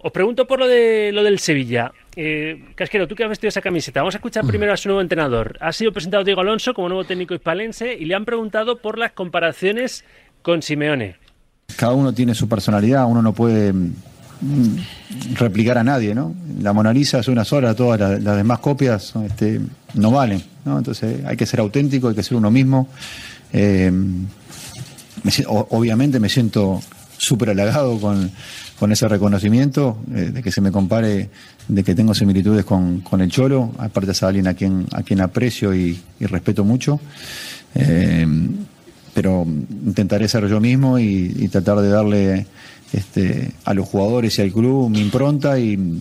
Os 0.00 0.12
pregunto 0.12 0.46
por 0.46 0.60
lo 0.60 0.68
de 0.68 1.10
lo 1.12 1.24
del 1.24 1.40
Sevilla. 1.40 1.92
Eh, 2.14 2.72
Casquero, 2.76 3.08
tú 3.08 3.16
que 3.16 3.24
has 3.24 3.28
vestido 3.28 3.48
esa 3.48 3.60
camiseta, 3.60 4.00
vamos 4.00 4.14
a 4.14 4.18
escuchar 4.18 4.44
mm. 4.44 4.48
primero 4.48 4.72
a 4.72 4.76
su 4.76 4.88
nuevo 4.88 5.00
entrenador. 5.00 5.56
Ha 5.60 5.72
sido 5.72 5.92
presentado 5.92 6.22
Diego 6.22 6.40
Alonso 6.40 6.72
como 6.72 6.88
nuevo 6.88 7.04
técnico 7.04 7.34
hispalense 7.34 7.94
y 7.94 8.04
le 8.04 8.14
han 8.14 8.24
preguntado 8.24 8.78
por 8.78 8.96
las 8.96 9.12
comparaciones 9.12 10.04
con 10.42 10.62
Simeone. 10.62 11.16
Cada 11.76 11.94
uno 11.94 12.12
tiene 12.12 12.34
su 12.34 12.48
personalidad, 12.48 13.06
uno 13.06 13.22
no 13.22 13.32
puede 13.32 13.74
replicar 15.34 15.78
a 15.78 15.84
nadie, 15.84 16.14
¿no? 16.14 16.34
La 16.60 16.72
Mona 16.72 16.92
Lisa 16.92 17.18
es 17.18 17.28
una 17.28 17.44
sola, 17.44 17.74
todas 17.74 17.98
las, 18.22 18.36
demás 18.36 18.60
copias 18.60 19.14
este, 19.26 19.60
no 19.94 20.12
valen, 20.12 20.42
¿no? 20.64 20.78
Entonces 20.78 21.24
hay 21.24 21.36
que 21.36 21.44
ser 21.44 21.58
auténtico, 21.58 22.08
hay 22.08 22.14
que 22.14 22.22
ser 22.22 22.36
uno 22.36 22.50
mismo. 22.50 22.88
Eh, 23.52 23.90
obviamente 25.46 26.20
me 26.20 26.28
siento 26.28 26.80
súper 27.18 27.50
halagado 27.50 28.00
con, 28.00 28.32
ese 28.90 29.08
reconocimiento, 29.08 29.98
eh, 30.14 30.30
de 30.32 30.42
que 30.42 30.50
se 30.50 30.62
me 30.62 30.72
compare, 30.72 31.28
de 31.68 31.84
que 31.84 31.94
tengo 31.94 32.14
similitudes 32.14 32.64
con, 32.64 33.02
el 33.20 33.30
Cholo, 33.30 33.74
aparte 33.76 34.12
es 34.12 34.22
alguien 34.22 34.46
a 34.46 34.54
quien, 34.54 34.86
a 34.92 35.02
quien 35.02 35.20
aprecio 35.20 35.74
y, 35.74 36.00
respeto 36.20 36.64
mucho. 36.64 36.98
Eh, 37.74 38.26
pero 39.12 39.44
intentaré 39.44 40.28
ser 40.28 40.46
yo 40.46 40.60
mismo 40.60 40.98
y 40.98 41.48
tratar 41.48 41.80
de 41.80 41.88
darle 41.88 42.46
este, 42.92 43.52
a 43.64 43.74
los 43.74 43.86
jugadores 43.86 44.38
y 44.38 44.42
al 44.42 44.52
club 44.52 44.88
mi 44.88 45.00
impronta 45.00 45.58
y, 45.58 46.00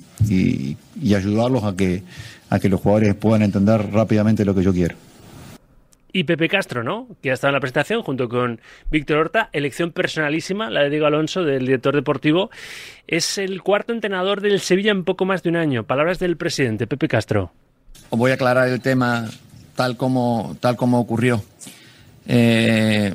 ayudarlos 1.04 1.64
a 1.64 1.76
que, 1.76 2.04
a 2.50 2.60
que 2.60 2.70
los 2.70 2.80
jugadores 2.80 3.16
puedan 3.16 3.42
entender 3.42 3.92
rápidamente 3.92 4.46
lo 4.46 4.56
que 4.56 4.64
yo 4.64 4.74
quiero. 4.74 4.96
Y 6.12 6.24
Pepe 6.24 6.48
Castro, 6.48 6.84
¿no? 6.84 7.08
Que 7.22 7.32
ha 7.32 7.34
estado 7.34 7.50
en 7.50 7.56
la 7.56 7.60
presentación 7.60 8.02
junto 8.02 8.30
con 8.30 8.62
Víctor 8.90 9.18
Horta, 9.18 9.50
elección 9.52 9.92
personalísima, 9.92 10.70
la 10.70 10.84
de 10.84 10.90
Diego 10.90 11.06
Alonso, 11.06 11.44
del 11.44 11.66
director 11.66 11.94
deportivo. 11.94 12.50
Es 13.08 13.38
el 13.38 13.62
cuarto 13.62 13.94
entrenador 13.94 14.42
del 14.42 14.60
Sevilla 14.60 14.92
en 14.92 15.04
poco 15.04 15.26
más 15.26 15.44
de 15.44 15.50
un 15.50 15.58
año. 15.58 15.84
Palabras 15.84 16.20
del 16.20 16.38
presidente, 16.38 16.88
Pepe 16.88 17.08
Castro. 17.08 17.52
Voy 18.10 18.32
a 18.32 18.36
aclarar 18.36 18.70
el 18.70 18.82
tema 18.82 19.30
tal 19.76 19.98
como, 19.98 20.58
tal 20.60 20.76
como 20.76 21.00
ocurrió. 21.00 21.44
Eh, 22.28 23.14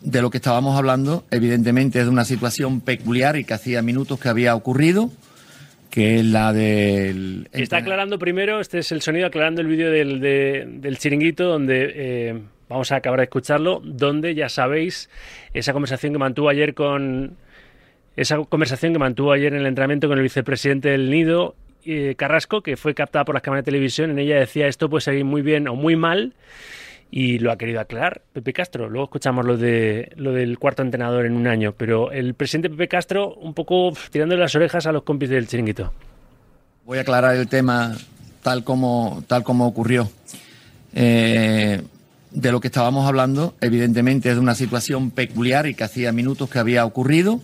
de 0.00 0.22
lo 0.22 0.30
que 0.30 0.36
estábamos 0.36 0.76
hablando, 0.76 1.24
evidentemente 1.30 1.98
es 1.98 2.04
de 2.04 2.10
una 2.10 2.26
situación 2.26 2.80
peculiar 2.80 3.36
y 3.36 3.44
que 3.44 3.54
hacía 3.54 3.80
minutos 3.80 4.20
que 4.20 4.28
había 4.28 4.54
ocurrido, 4.54 5.10
que 5.94 6.16
es 6.16 6.24
la 6.24 6.52
del... 6.52 7.48
Está 7.52 7.76
aclarando 7.76 8.18
primero, 8.18 8.58
este 8.58 8.80
es 8.80 8.90
el 8.90 9.00
sonido 9.00 9.28
aclarando 9.28 9.60
el 9.60 9.68
vídeo 9.68 9.92
del, 9.92 10.20
del 10.20 10.98
chiringuito 10.98 11.44
donde... 11.44 11.92
Eh, 11.94 12.42
vamos 12.68 12.90
a 12.90 12.96
acabar 12.96 13.20
de 13.20 13.24
escucharlo, 13.24 13.80
donde 13.84 14.34
ya 14.34 14.48
sabéis 14.48 15.08
esa 15.52 15.72
conversación 15.72 16.12
que 16.12 16.18
mantuvo 16.18 16.48
ayer 16.48 16.74
con 16.74 17.36
esa 18.16 18.38
conversación 18.38 18.92
que 18.92 18.98
mantuvo 18.98 19.30
ayer 19.30 19.52
en 19.52 19.60
el 19.60 19.66
entrenamiento 19.66 20.08
con 20.08 20.18
el 20.18 20.24
vicepresidente 20.24 20.88
del 20.88 21.10
Nido, 21.10 21.54
eh, 21.84 22.14
Carrasco, 22.16 22.62
que 22.62 22.76
fue 22.76 22.94
captada 22.94 23.24
por 23.24 23.36
las 23.36 23.42
cámaras 23.42 23.64
de 23.64 23.70
televisión. 23.70 24.10
En 24.10 24.18
ella 24.18 24.40
decía 24.40 24.66
esto 24.66 24.90
puede 24.90 25.02
salir 25.02 25.24
muy 25.24 25.42
bien 25.42 25.68
o 25.68 25.76
muy 25.76 25.94
mal 25.94 26.32
y 27.16 27.38
lo 27.38 27.52
ha 27.52 27.56
querido 27.56 27.78
aclarar 27.78 28.22
Pepe 28.32 28.52
Castro. 28.52 28.90
Luego 28.90 29.04
escuchamos 29.04 29.46
lo, 29.46 29.56
de, 29.56 30.10
lo 30.16 30.32
del 30.32 30.58
cuarto 30.58 30.82
entrenador 30.82 31.26
en 31.26 31.36
un 31.36 31.46
año, 31.46 31.72
pero 31.78 32.10
el 32.10 32.34
presidente 32.34 32.68
Pepe 32.68 32.88
Castro 32.88 33.34
un 33.34 33.54
poco 33.54 33.92
tirándole 34.10 34.40
las 34.40 34.56
orejas 34.56 34.84
a 34.86 34.90
los 34.90 35.04
compis 35.04 35.30
del 35.30 35.46
chiringuito. 35.46 35.92
Voy 36.84 36.98
a 36.98 37.02
aclarar 37.02 37.36
el 37.36 37.46
tema 37.46 37.96
tal 38.42 38.64
como, 38.64 39.22
tal 39.28 39.44
como 39.44 39.64
ocurrió. 39.64 40.10
Eh, 40.92 41.82
de 42.32 42.50
lo 42.50 42.60
que 42.60 42.66
estábamos 42.66 43.06
hablando, 43.06 43.54
evidentemente 43.60 44.30
es 44.30 44.34
de 44.34 44.40
una 44.40 44.56
situación 44.56 45.12
peculiar 45.12 45.68
y 45.68 45.76
que 45.76 45.84
hacía 45.84 46.10
minutos 46.10 46.50
que 46.50 46.58
había 46.58 46.84
ocurrido, 46.84 47.40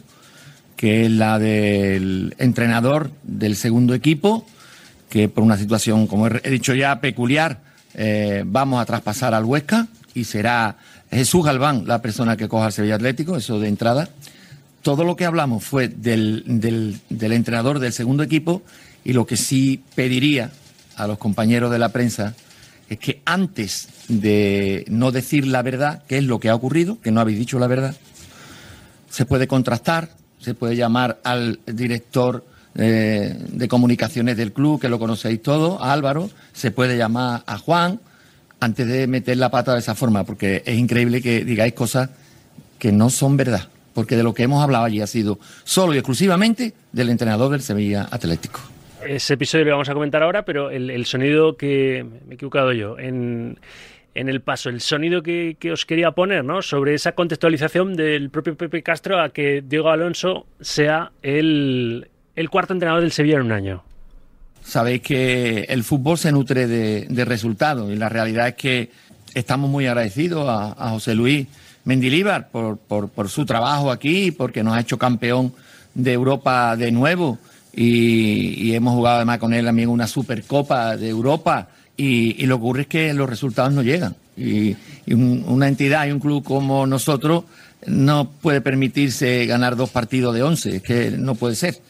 que 0.75 1.05
es 1.05 1.13
la 1.13 1.39
del 1.39 2.35
entrenador 2.39 3.13
del 3.23 3.55
segundo 3.55 3.95
equipo, 3.95 4.45
que 5.09 5.29
por 5.29 5.45
una 5.45 5.57
situación, 5.57 6.09
como 6.09 6.27
he 6.27 6.51
dicho 6.51 6.75
ya, 6.75 7.01
peculiar, 7.01 7.70
eh, 7.95 8.45
vamos 8.47 8.81
a 8.81 8.87
traspasar 8.87 9.35
al 9.35 9.45
Huesca 9.45 9.89
y 10.15 10.25
será 10.25 10.77
Jesús 11.11 11.45
Galván 11.45 11.85
la 11.87 12.03
persona 12.03 12.37
que 12.37 12.49
coja 12.49 12.67
el 12.67 12.73
Sevilla 12.73 12.95
Atlético, 12.97 13.37
eso 13.37 13.59
de 13.59 13.69
entrada. 13.69 14.09
Todo 14.83 15.05
lo 15.05 15.17
que 15.17 15.25
hablamos 15.25 15.65
fue 15.65 15.89
del, 15.89 16.45
del, 16.47 17.33
entrenador 17.33 17.79
del 17.79 17.93
segundo 17.93 18.23
equipo 18.23 18.63
y 19.05 19.13
lo 19.13 19.27
que 19.27 19.37
sí 19.37 19.83
pediría 19.95 20.51
a 20.97 21.07
los 21.07 21.19
compañeros 21.19 21.71
de 21.71 21.79
la 21.79 21.91
prensa 21.91 22.35
es 22.89 22.99
que 22.99 23.23
antes 23.25 23.89
de 24.09 24.85
no 24.89 25.13
decir 25.13 25.47
la 25.47 25.63
verdad, 25.63 26.03
que 26.09 26.19
es 26.19 26.25
lo 26.25 26.41
que 26.41 26.49
ha 26.49 26.55
ocurrido, 26.55 27.01
que 27.01 27.11
no 27.11 27.21
habéis 27.21 27.39
dicho 27.39 27.59
la 27.59 27.67
verdad, 27.67 27.95
se 29.11 29.27
puede 29.27 29.47
contrastar, 29.47 30.11
se 30.41 30.55
puede 30.55 30.77
llamar 30.77 31.21
al 31.25 31.61
director 31.67 32.45
eh, 32.77 33.37
de 33.37 33.69
comunicaciones 33.69 34.37
del 34.37 34.53
club, 34.53 34.81
que 34.81 34.89
lo 34.89 34.99
conocéis 34.99 35.43
todos, 35.43 35.81
a 35.81 35.93
Álvaro, 35.93 36.31
se 36.53 36.71
puede 36.71 36.97
llamar 36.97 37.43
a 37.47 37.59
Juan, 37.59 38.01
antes 38.61 38.87
de 38.87 39.07
meter 39.07 39.37
la 39.39 39.51
pata 39.51 39.73
de 39.73 39.81
esa 39.81 39.95
forma, 39.95 40.25
porque 40.25 40.63
es 40.65 40.79
increíble 40.79 41.23
que 41.23 41.45
digáis 41.45 41.73
cosas 41.73 42.11
que 42.79 42.93
no 42.93 43.11
son 43.11 43.37
verdad, 43.37 43.69
porque 43.95 44.17
de 44.17 44.23
lo 44.23 44.35
que 44.35 44.45
hemos 44.45 44.63
hablado 44.63 44.85
allí 44.85 45.01
ha 45.01 45.07
sido 45.07 45.39
solo 45.65 45.95
y 45.95 45.99
exclusivamente 45.99 46.75
del 46.93 47.11
entrenador 47.11 47.51
del 47.51 47.63
Sevilla 47.63 48.07
Atlético. 48.11 48.61
Ese 49.07 49.35
episodio 49.35 49.65
lo 49.65 49.71
vamos 49.73 49.89
a 49.89 49.95
comentar 49.95 50.23
ahora, 50.23 50.45
pero 50.45 50.71
el, 50.71 51.07
sonido 51.07 51.57
que 51.57 52.05
me 52.27 52.33
he 52.33 52.35
equivocado 52.35 52.73
yo 52.73 52.99
en, 52.99 53.59
en 54.15 54.29
el 54.29 54.43
paso, 54.43 54.69
el 54.69 54.83
sonido 54.83 55.23
que, 55.23 55.57
que, 55.59 55.73
os 55.73 55.87
quería 55.87 56.11
poner, 56.11 56.45
¿no? 56.45 56.61
Sobre 56.61 56.95
esa 56.95 57.13
contextualización 57.13 57.97
del 57.97 58.29
propio 58.29 58.57
Pepe 58.57 58.83
Castro 58.83 59.19
a 59.19 59.31
que 59.31 59.63
Diego 59.67 59.89
Alonso 59.89 60.47
sea 60.61 61.13
el, 61.23 62.10
el 62.37 62.51
cuarto 62.51 62.73
entrenador 62.73 63.03
del 63.03 63.13
Sevilla 63.13 63.37
en 63.37 63.43
un 63.43 63.53
año. 63.53 63.83
Sabéis 64.63 65.03
que 65.03 65.63
el 65.69 65.83
fútbol 65.85 66.19
se 66.19 66.33
nutre 66.33 66.67
de, 66.67 67.25
resultados 67.25 67.91
y 67.93 67.97
la 67.97 68.09
realidad 68.09 68.49
es 68.49 68.55
que 68.55 68.91
estamos 69.35 69.71
muy 69.71 69.87
agradecidos 69.87 70.47
a, 70.49 70.91
José 70.91 71.15
Luis 71.15 71.47
Mendilíbar 71.85 72.49
por, 72.51 72.79
por, 72.79 73.29
su 73.29 73.47
trabajo 73.47 73.91
aquí, 73.91 74.31
porque 74.33 74.63
nos 74.63 74.75
ha 74.75 74.81
hecho 74.81 74.99
campeón 74.99 75.55
de 75.95 76.13
Europa 76.13 76.77
de 76.77 76.93
nuevo 76.93 77.39
y, 77.73 78.75
hemos 78.75 78.95
jugado 78.95 79.17
además 79.17 79.39
con 79.39 79.55
él 79.55 79.65
también 79.65 79.89
una 79.89 80.07
Supercopa 80.07 80.97
de 80.97 81.09
Europa 81.09 81.69
y, 81.97 82.47
lo 82.47 82.57
que 82.57 82.63
ocurre 82.63 82.83
es 82.83 82.89
que 82.89 83.15
los 83.15 83.29
resultados 83.29 83.73
no 83.73 83.83
llegan. 83.83 84.17
Y, 84.37 84.77
una 85.13 85.67
entidad 85.67 86.07
y 86.07 86.13
un 86.13 86.21
club 86.21 86.45
como 86.45 86.87
nosotros 86.87 87.45
no 87.87 88.31
puede 88.31 88.61
permitirse 88.61 89.47
ganar 89.47 89.75
dos 89.75 89.91
partidos 89.91 90.35
de 90.35 90.43
once, 90.43 90.77
es 90.77 90.83
que 90.83 91.11
no 91.11 91.35
puede 91.35 91.57
ser. 91.57 91.81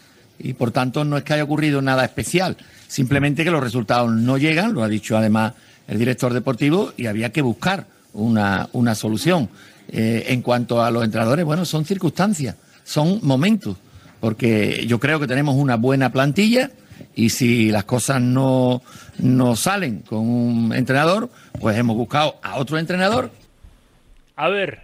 Y 0.41 0.55
por 0.55 0.71
tanto 0.71 1.05
no 1.05 1.17
es 1.17 1.25
que 1.25 1.35
haya 1.35 1.45
ocurrido 1.45 1.83
nada 1.83 2.05
especial, 2.05 2.57
simplemente 2.89 3.45
que 3.45 3.51
los 3.51 3.63
resultados 3.63 4.11
no 4.11 4.39
llegan, 4.39 4.73
lo 4.73 4.83
ha 4.83 4.89
dicho 4.89 5.17
además 5.17 5.53
el 5.87 5.99
director 5.99 6.33
deportivo, 6.33 6.93
y 6.97 7.07
había 7.07 7.31
que 7.31 7.43
buscar 7.43 7.87
una, 8.13 8.69
una 8.73 8.95
solución. 8.95 9.49
Eh, 9.93 10.27
en 10.29 10.41
cuanto 10.41 10.83
a 10.83 10.91
los 10.91 11.05
entrenadores, 11.05 11.45
bueno, 11.45 11.65
son 11.65 11.85
circunstancias, 11.85 12.55
son 12.85 13.19
momentos, 13.23 13.77
porque 14.21 14.85
yo 14.87 15.01
creo 15.01 15.19
que 15.19 15.27
tenemos 15.27 15.57
una 15.57 15.77
buena 15.77 16.13
plantilla 16.13 16.71
y 17.17 17.31
si 17.31 17.71
las 17.71 17.85
cosas 17.85 18.21
no, 18.21 18.83
no 19.19 19.57
salen 19.57 20.01
con 20.01 20.21
un 20.21 20.73
entrenador, 20.75 21.31
pues 21.59 21.77
hemos 21.77 21.97
buscado 21.97 22.37
a 22.43 22.57
otro 22.57 22.79
entrenador. 22.79 23.33
A 24.37 24.49
ver, 24.49 24.83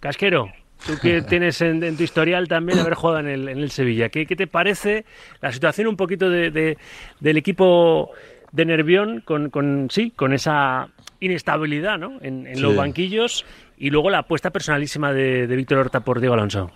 Casquero, 0.00 0.52
tú 0.84 0.98
que 1.00 1.22
tienes 1.28 1.60
en, 1.60 1.96
tu 1.96 2.02
historial 2.02 2.48
también 2.48 2.78
haber 2.78 2.94
jugado 2.94 3.20
en 3.20 3.28
el, 3.28 3.48
en 3.48 3.58
el 3.58 3.70
Sevilla, 3.70 4.08
¿qué, 4.08 4.26
te 4.26 4.46
parece 4.46 5.04
la 5.40 5.52
situación 5.52 5.86
un 5.86 5.96
poquito 5.96 6.28
de, 6.28 6.76
del 7.20 7.36
equipo 7.36 8.10
de 8.52 8.64
Nervión 8.64 9.20
con, 9.20 9.50
con, 9.50 9.88
sí, 9.90 10.10
con 10.10 10.32
esa 10.32 10.88
inestabilidad 11.20 11.98
¿no? 11.98 12.18
en, 12.20 12.60
los 12.60 12.76
banquillos 12.76 13.44
y 13.78 13.90
luego 13.90 14.10
la 14.10 14.18
apuesta 14.18 14.50
personalísima 14.50 15.12
de, 15.12 15.46
de 15.46 15.56
Víctor 15.56 15.78
Horta 15.78 16.00
por 16.00 16.20
Diego 16.20 16.34
Alonso? 16.34 16.70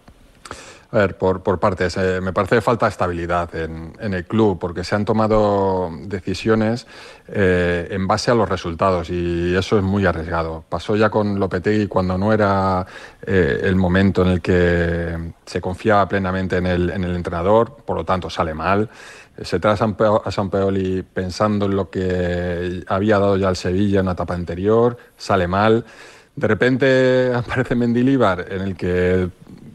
A 0.93 0.99
ver, 0.99 1.17
por, 1.17 1.41
por 1.43 1.61
partes. 1.61 1.97
Eh, 1.97 2.21
me 2.21 2.33
parece 2.33 2.57
que 2.57 2.61
falta 2.61 2.89
estabilidad 2.89 3.55
en, 3.55 3.95
el 4.01 4.25
club 4.25 4.59
porque 4.59 4.83
se 4.83 4.97
han 4.97 5.05
tomado 5.05 5.89
decisiones 6.03 6.87
eh, 7.29 7.87
en 7.91 8.09
base 8.09 8.33
a 8.33 8.35
los 8.35 8.49
resultados 8.49 9.09
y 9.09 9.55
eso 9.55 9.79
es 9.79 9.85
muy 9.85 10.05
arriesgado. 10.05 10.65
Pasó 10.69 10.97
ya 10.97 11.09
con 11.09 11.39
Lopetegui 11.39 11.87
cuando 11.87 12.19
no 12.19 12.33
era 12.33 12.85
eh, 13.25 13.61
el 13.63 13.77
momento 13.77 14.23
en 14.23 14.29
el 14.29 14.41
que 14.41 15.17
se 15.47 15.61
confiaba 15.61 16.09
plenamente 16.09 16.57
en 16.57 16.67
el, 16.67 16.91
en 16.91 17.05
el 17.05 17.15
entrenador, 17.15 17.77
por 17.87 17.97
lo 17.97 18.05
tanto 18.05 18.29
sale 18.29 18.53
mal. 18.53 18.91
Se 19.41 19.61
trae 19.61 19.75
a 19.75 20.31
San 20.31 20.51
Peoli 20.51 21.03
pensando 21.03 21.67
en 21.67 21.77
lo 21.77 21.89
que 21.89 22.83
había 22.89 23.19
dado 23.21 23.37
ya 23.37 23.49
el 23.49 23.57
Sevilla 23.57 24.01
en 24.01 24.07
una 24.07 24.13
etapa 24.13 24.35
anterior, 24.35 24.97
sale 25.17 25.47
mal. 25.47 25.85
De 26.41 26.49
repente 26.49 27.33
aparece 27.37 27.75
Mendilibar 27.75 28.47
en 28.51 28.63
el 28.63 28.77
que 28.77 29.29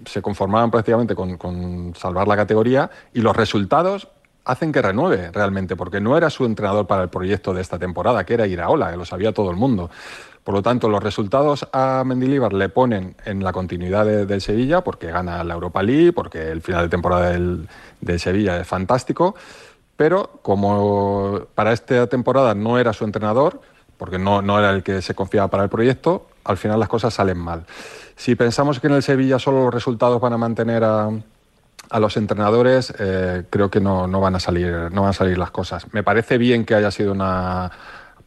se 0.06 0.22
conformaban 0.22 0.72
prácticamente 0.72 1.16
con, 1.16 1.94
salvar 1.96 2.28
la 2.28 2.36
categoría 2.36 2.90
y 3.14 3.22
los 3.22 3.36
resultados 3.36 4.08
hacen 4.46 4.72
que 4.72 4.82
renueve 4.82 5.32
realmente, 5.32 5.76
porque 5.76 6.00
no 6.00 6.18
era 6.18 6.30
su 6.30 6.46
entrenador 6.46 6.86
para 6.86 7.04
el 7.04 7.10
proyecto 7.10 7.54
de 7.54 7.62
esta 7.62 7.80
temporada, 7.80 8.26
que 8.26 8.36
era 8.36 8.46
Iraola, 8.46 8.92
que 8.92 8.98
lo 8.98 9.06
sabía 9.06 9.32
todo 9.32 9.50
el 9.50 9.58
mundo. 9.58 9.90
Por 10.44 10.54
lo 10.54 10.62
tanto, 10.62 10.90
los 10.90 11.02
resultados 11.02 11.68
a 11.74 12.04
Mendilibar 12.06 12.54
le 12.54 12.70
ponen 12.70 13.16
en 13.26 13.44
la 13.44 13.52
continuidad 13.52 14.06
del 14.06 14.42
Sevilla, 14.42 14.82
porque 14.84 15.12
gana 15.12 15.44
la 15.44 15.56
Europa 15.56 15.82
League, 15.82 16.14
porque 16.14 16.52
el 16.52 16.62
final 16.62 16.84
de 16.84 16.90
temporada 16.90 17.32
del, 17.32 17.68
Sevilla 18.20 18.60
es 18.60 18.68
fantástico, 18.68 19.36
pero 19.98 20.40
como 20.44 21.48
para 21.56 21.74
esta 21.74 22.06
temporada 22.08 22.54
no 22.54 22.78
era 22.78 22.94
su 22.94 23.04
entrenador, 23.04 23.62
porque 23.98 24.20
no, 24.20 24.44
no 24.44 24.60
era 24.60 24.70
el 24.72 24.84
que 24.84 25.02
se 25.02 25.16
confiaba 25.16 25.48
para 25.48 25.64
el 25.64 25.70
proyecto, 25.70 26.28
al 26.46 26.58
final 26.58 26.80
las 26.80 26.90
cosas 26.90 27.14
salen 27.14 27.38
mal. 27.38 27.66
Si 28.16 28.36
pensamos 28.36 28.80
que 28.80 28.88
en 28.88 28.94
el 28.94 29.04
Sevilla 29.04 29.40
solo 29.40 29.66
los 29.66 29.74
resultados 29.74 30.22
van 30.22 30.34
a 30.34 30.38
mantener 30.38 30.84
a, 30.84 31.10
los 32.00 32.18
entrenadores, 32.18 32.94
eh, 32.98 33.44
creo 33.50 33.70
que 33.70 33.80
no, 33.80 34.08
van 34.08 34.36
a 34.36 34.40
salir, 34.40 34.72
no 34.92 35.02
van 35.02 35.10
a 35.10 35.14
salir 35.14 35.38
las 35.38 35.52
cosas. 35.52 35.92
Me 35.94 36.04
parece 36.04 36.38
bien 36.38 36.66
que 36.66 36.76
haya 36.76 36.92
sido 36.92 37.12
una, 37.12 37.72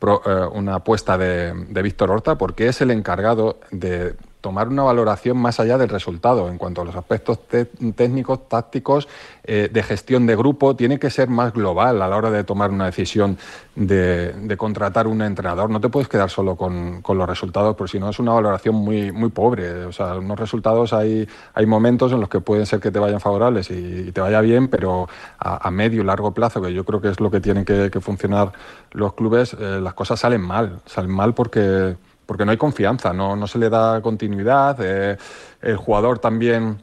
eh, 0.01 0.47
una 0.53 0.77
apuesta 0.77 1.17
de, 1.19 1.53
de 1.55 1.83
Víctor 1.83 2.11
Horta, 2.11 2.37
porque 2.37 2.69
es 2.69 2.81
el 2.81 2.91
encargado 2.91 3.59
de 3.71 4.15
tomar 4.41 4.69
una 4.69 4.85
valoración 4.85 5.37
más 5.37 5.59
allá 5.59 5.79
del 5.79 5.89
resultado 5.89 6.49
en 6.49 6.59
cuanto 6.59 6.83
a 6.83 6.85
los 6.85 6.95
aspectos 6.95 7.41
técnicos, 7.49 8.49
tácticos, 8.49 9.09
eh, 9.45 9.69
de 9.73 9.83
gestión 9.83 10.27
de 10.27 10.37
grupo, 10.37 10.77
tiene 10.77 10.99
que 10.99 11.11
ser 11.11 11.29
más 11.29 11.53
global 11.53 12.03
a 12.03 12.09
la 12.09 12.17
hora 12.17 12.31
de 12.31 12.45
tomar 12.45 12.71
una 12.71 12.87
decisión 12.87 13.39
de, 13.75 14.55
contratar 14.57 15.07
un 15.07 15.23
entrenador. 15.23 15.71
No 15.71 15.81
te 15.81 15.89
puedes 15.89 16.09
quedar 16.09 16.31
solo 16.31 16.57
con, 16.57 17.03
los 17.03 17.29
resultados, 17.29 17.75
porque 17.77 17.93
si 17.93 17.99
no 17.99 18.11
es 18.11 18.19
una 18.19 18.33
valoración 18.33 18.75
muy, 18.75 19.11
pobre. 19.31 19.85
O 19.85 19.93
sea, 19.93 20.17
unos 20.17 20.39
resultados 20.39 20.93
hay, 20.93 21.29
hay 21.55 21.67
momentos 21.67 22.13
en 22.13 22.21
los 22.21 22.29
que 22.29 22.41
pueden 22.41 22.67
ser 22.67 22.81
que 22.81 22.91
te 22.91 22.99
vayan 22.99 23.21
favorables 23.21 23.71
y, 23.71 24.13
te 24.13 24.21
vaya 24.21 24.41
bien, 24.41 24.69
pero 24.69 25.09
a, 25.39 25.71
medio 25.71 26.03
y 26.03 26.05
largo 26.05 26.33
plazo, 26.33 26.63
que 26.63 26.73
yo 26.73 26.85
creo 26.85 27.01
que 27.01 27.09
es 27.09 27.21
lo 27.21 27.31
que 27.31 27.41
tienen 27.41 27.65
que, 27.65 27.99
funcionar 28.01 28.53
los 28.93 29.15
clubes, 29.15 29.55
eh, 29.59 29.81
las 29.83 29.95
cosas 29.95 30.21
salen 30.21 30.41
mal. 30.41 30.81
Salen 30.87 31.11
mal 31.11 31.35
porque 31.35 31.97
porque 32.29 32.45
no 32.45 32.51
hay 32.51 32.59
confianza, 32.59 33.15
no, 33.15 33.37
no 33.37 33.47
se 33.47 33.59
le 33.59 33.71
da 33.71 34.03
continuidad. 34.03 34.77
Eh, 34.83 35.17
el 35.63 35.77
jugador 35.79 36.19
también, 36.19 36.77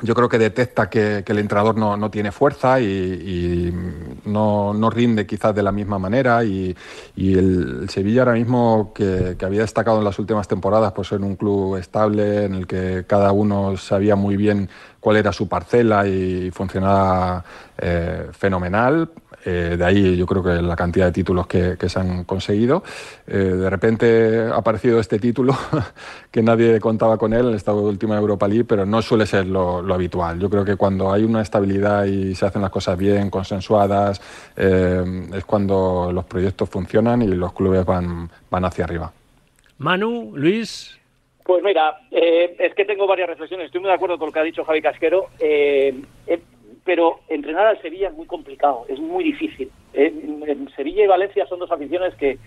yo 0.00 0.14
creo 0.14 0.28
que 0.28 0.38
detecta 0.38 0.88
que, 0.88 1.24
el 1.26 1.38
entrenador 1.40 1.76
no, 1.76 1.96
no 1.96 2.08
tiene 2.08 2.30
fuerza 2.30 2.80
y, 2.80 3.74
no, 4.26 4.72
no, 4.72 4.88
rinde 4.88 5.26
quizás 5.26 5.52
de 5.56 5.64
la 5.64 5.72
misma 5.72 5.98
manera. 5.98 6.44
Y, 6.44 6.76
el, 7.16 7.88
Sevilla 7.90 8.20
ahora 8.20 8.34
mismo, 8.34 8.92
que, 8.94 9.36
había 9.44 9.62
destacado 9.62 9.98
en 9.98 10.04
las 10.04 10.20
últimas 10.20 10.46
temporadas 10.46 10.92
por 10.92 11.04
ser 11.04 11.20
un 11.20 11.34
club 11.34 11.78
estable, 11.78 12.44
en 12.44 12.54
el 12.54 12.68
que 12.68 13.06
cada 13.08 13.32
uno 13.32 13.76
sabía 13.76 14.14
muy 14.14 14.36
bien 14.36 14.70
cuál 15.00 15.16
era 15.16 15.32
su 15.32 15.48
parcela 15.48 16.06
y 16.06 16.52
funcionaba 16.52 17.44
eh, 17.76 18.28
fenomenal, 18.30 19.10
eh, 19.44 19.76
de 19.78 19.84
ahí 19.84 20.16
yo 20.16 20.26
creo 20.26 20.42
que 20.42 20.60
la 20.62 20.74
cantidad 20.74 21.06
de 21.06 21.12
títulos 21.12 21.46
que, 21.46 21.76
se 21.88 21.98
han 21.98 22.24
conseguido. 22.24 22.82
Eh, 23.26 23.36
de 23.36 23.70
repente 23.70 24.40
ha 24.40 24.56
aparecido 24.56 24.98
este 24.98 25.18
título 25.18 25.54
que 26.30 26.42
nadie 26.42 26.80
contaba 26.80 27.16
con 27.16 27.32
él 27.32 27.48
en 27.48 27.54
esta 27.54 27.72
última 27.72 28.16
Europa 28.16 28.48
League, 28.48 28.64
pero 28.64 28.84
no 28.84 29.00
suele 29.02 29.26
ser 29.26 29.46
lo, 29.46 29.78
habitual. 29.94 30.40
Yo 30.40 30.50
creo 30.50 30.64
que 30.64 30.76
cuando 30.76 31.12
hay 31.12 31.24
una 31.24 31.42
estabilidad 31.42 32.04
y 32.04 32.34
se 32.34 32.46
hacen 32.46 32.62
las 32.62 32.70
cosas 32.70 32.98
bien, 32.98 33.30
consensuadas, 33.30 34.20
eh, 34.56 35.28
es 35.34 35.44
cuando 35.44 36.10
los 36.12 36.24
proyectos 36.24 36.68
funcionan 36.68 37.22
y 37.22 37.28
los 37.28 37.52
clubes 37.52 37.84
van, 37.84 38.28
van 38.50 38.64
hacia 38.64 38.84
arriba. 38.84 39.12
Manu, 39.78 40.32
Luis. 40.34 40.98
Pues 41.44 41.62
mira, 41.62 42.00
es 42.10 42.74
que 42.74 42.84
tengo 42.84 43.06
varias 43.06 43.28
reflexiones. 43.28 43.66
Estoy 43.66 43.80
muy 43.80 43.88
de 43.88 43.94
acuerdo 43.94 44.18
con 44.18 44.26
lo 44.26 44.32
que 44.32 44.40
ha 44.40 44.42
dicho 44.42 44.64
Javi 44.64 44.82
Casquero 44.82 45.28
pero 46.86 47.18
entrenar 47.28 47.66
al 47.66 47.82
Sevilla 47.82 48.08
es 48.08 48.14
muy 48.14 48.26
complicado, 48.26 48.86
es 48.88 48.98
muy 49.00 49.24
difícil. 49.24 49.70
En, 49.92 50.70
Sevilla 50.76 51.04
y 51.04 51.08
Valencia 51.08 51.44
son 51.46 51.58
dos 51.58 51.72
aficiones 51.72 52.14
que, 52.14 52.38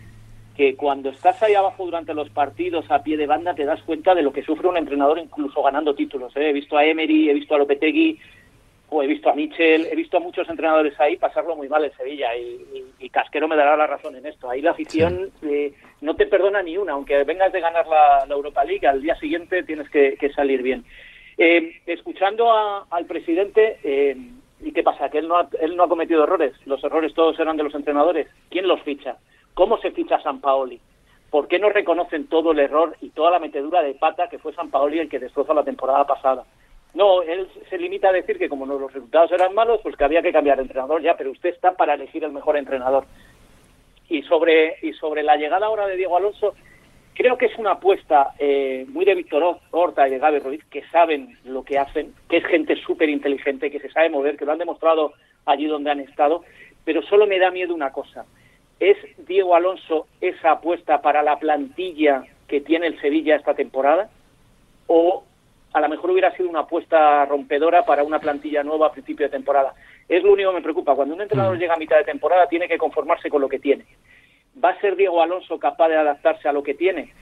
que 0.55 0.75
cuando 0.75 1.09
estás 1.09 1.43
ahí 1.43 1.53
abajo 1.53 1.85
durante 1.85 2.13
los 2.13 2.29
partidos 2.29 2.89
a 2.89 3.03
pie 3.03 3.17
de 3.17 3.27
banda 3.27 3.53
te 3.53 3.65
das 3.65 3.83
cuenta 3.83 4.15
de 4.15 4.23
lo 4.23 4.31
que 4.31 4.41
sufre 4.41 4.69
un 4.69 4.77
entrenador 4.77 5.19
incluso 5.19 5.61
ganando 5.61 5.93
títulos. 5.93 6.35
¿eh? 6.37 6.49
He 6.49 6.53
visto 6.53 6.77
a 6.77 6.85
Emery, 6.85 7.29
he 7.29 7.33
visto 7.33 7.53
a 7.53 7.57
Lopetegui, 7.57 8.17
o 8.91 9.03
he 9.03 9.07
visto 9.07 9.29
a 9.29 9.35
Michel, 9.35 9.87
he 9.91 9.95
visto 9.95 10.17
a 10.17 10.21
muchos 10.21 10.49
entrenadores 10.49 10.97
ahí 10.99 11.17
pasarlo 11.17 11.55
muy 11.55 11.67
mal 11.67 11.83
en 11.83 11.95
Sevilla 11.95 12.29
y, 12.35 13.09
Casquero 13.09 13.47
me 13.47 13.55
dará 13.55 13.75
la 13.75 13.87
razón 13.87 14.15
en 14.15 14.25
esto. 14.25 14.49
Ahí 14.49 14.61
la 14.61 14.71
afición 14.71 15.31
eh, 15.41 15.73
no 16.01 16.15
te 16.15 16.27
perdona 16.27 16.61
ni 16.61 16.77
una, 16.77 16.93
aunque 16.93 17.23
vengas 17.23 17.51
de 17.51 17.59
ganar 17.59 17.85
la, 17.87 18.25
Europa 18.33 18.63
League, 18.63 18.87
al 18.87 19.01
día 19.01 19.15
siguiente 19.15 19.63
tienes 19.63 19.89
que 19.89 20.31
salir 20.33 20.61
bien. 20.61 20.85
Eh, 21.41 21.81
escuchando 21.85 22.51
al 22.89 23.05
presidente, 23.05 23.79
eh, 23.81 24.13
¿y 24.59 24.73
qué 24.73 24.83
pasa? 24.83 25.09
Que 25.09 25.19
él 25.19 25.29
no, 25.29 25.37
ha, 25.37 25.47
él 25.61 25.77
no 25.77 25.83
ha 25.83 25.87
cometido 25.87 26.25
errores. 26.25 26.51
Los 26.65 26.83
errores 26.83 27.13
todos 27.13 27.39
eran 27.39 27.55
de 27.55 27.63
los 27.63 27.73
entrenadores. 27.73 28.27
¿Quién 28.49 28.67
los 28.67 28.81
ficha? 28.81 29.15
¿Cómo 29.53 29.77
se 29.77 29.91
ficha 29.91 30.15
a 30.15 30.21
San 30.21 30.41
Paoli? 30.41 30.81
¿Por 31.29 31.47
qué 31.47 31.57
no 31.57 31.69
reconocen 31.69 32.27
todo 32.27 32.51
el 32.51 32.59
error 32.59 32.97
y 32.99 33.11
toda 33.11 33.31
la 33.31 33.39
metedura 33.39 33.81
de 33.81 33.93
pata 33.93 34.27
que 34.27 34.37
fue 34.37 34.53
San 34.53 34.69
Paoli 34.69 34.99
el 34.99 35.07
que 35.07 35.19
destrozó 35.19 35.53
la 35.53 35.63
temporada 35.63 36.05
pasada? 36.05 36.43
No, 36.93 37.21
él 37.21 37.47
se 37.69 37.77
limita 37.77 38.09
a 38.09 38.13
decir 38.13 38.37
que 38.37 38.49
como 38.49 38.65
los 38.65 38.91
resultados 38.91 39.31
eran 39.31 39.53
malos, 39.53 39.79
pues 39.81 39.95
que 39.95 40.03
había 40.03 40.21
que 40.21 40.33
cambiar 40.33 40.57
de 40.57 40.63
entrenador 40.63 41.01
ya, 41.01 41.15
pero 41.15 41.31
usted 41.31 41.51
está 41.51 41.71
para 41.71 41.93
elegir 41.93 42.25
el 42.25 42.33
mejor 42.33 42.57
entrenador. 42.57 43.05
Y 44.09 44.23
sobre, 44.23 44.75
y 44.81 44.91
sobre 44.91 45.23
la 45.23 45.37
llegada 45.37 45.67
ahora 45.67 45.87
de 45.87 45.95
Diego 45.95 46.17
Alonso, 46.17 46.53
Creo 47.19 47.37
que 47.37 47.47
es 47.47 47.57
una 47.57 47.71
apuesta 47.71 48.31
eh, 48.39 48.85
muy 48.87 49.03
de 49.03 49.13
Víctor 49.13 49.59
Horta 49.71 50.07
y 50.07 50.11
de 50.11 50.19
Gaby 50.19 50.39
Ruiz, 50.39 50.63
que 50.71 50.85
saben 50.85 51.37
lo 51.43 51.65
que 51.65 51.77
hacen, 51.77 52.13
que 52.29 52.37
es 52.37 52.45
gente 52.45 52.77
súper 52.77 53.09
inteligente, 53.09 53.69
que 53.69 53.81
se 53.81 53.89
sabe 53.89 54.09
mover, 54.09 54.37
que 54.37 54.45
lo 54.45 54.53
han 54.53 54.57
demostrado 54.57 55.11
allí 55.45 55.67
donde 55.67 55.91
han 55.91 55.99
estado, 55.99 56.45
pero 56.85 57.01
solo 57.01 57.27
me 57.27 57.37
da 57.37 57.51
miedo 57.51 57.75
una 57.75 57.91
cosa. 57.91 58.25
¿Es 58.79 58.95
Diego 59.17 59.53
Alonso 59.53 60.07
esa 60.21 60.51
apuesta 60.51 61.01
para 61.01 61.21
la 61.21 61.37
plantilla 61.39 62.23
que 62.47 62.61
tiene 62.61 62.87
el 62.87 63.01
Sevilla 63.01 63.35
esta 63.35 63.53
temporada? 63.53 64.09
¿O 64.87 65.25
a 65.73 65.81
lo 65.81 65.89
mejor 65.89 66.11
hubiera 66.11 66.33
sido 66.37 66.47
una 66.47 66.61
apuesta 66.61 67.25
rompedora 67.25 67.83
para 67.83 68.05
una 68.05 68.19
plantilla 68.19 68.63
nueva 68.63 68.87
a 68.87 68.91
principio 68.93 69.25
de 69.25 69.31
temporada? 69.31 69.73
Es 70.07 70.23
lo 70.23 70.31
único 70.31 70.51
que 70.51 70.55
me 70.55 70.63
preocupa. 70.63 70.95
Cuando 70.95 71.15
un 71.15 71.21
entrenador 71.21 71.57
mm. 71.57 71.59
llega 71.59 71.73
a 71.73 71.79
mitad 71.79 71.97
de 71.97 72.05
temporada 72.05 72.47
tiene 72.47 72.69
que 72.69 72.77
conformarse 72.77 73.29
con 73.29 73.41
lo 73.41 73.49
que 73.49 73.59
tiene. 73.59 73.83
¿Va 74.63 74.71
a 74.71 74.79
ser 74.81 74.95
Diego 74.95 75.21
Alonso 75.21 75.57
capaz 75.57 75.89
de 75.89 75.97
adaptarse 75.97 76.47
a 76.47 76.53
lo 76.53 76.63
que 76.63 76.73
tiene? 76.73 77.13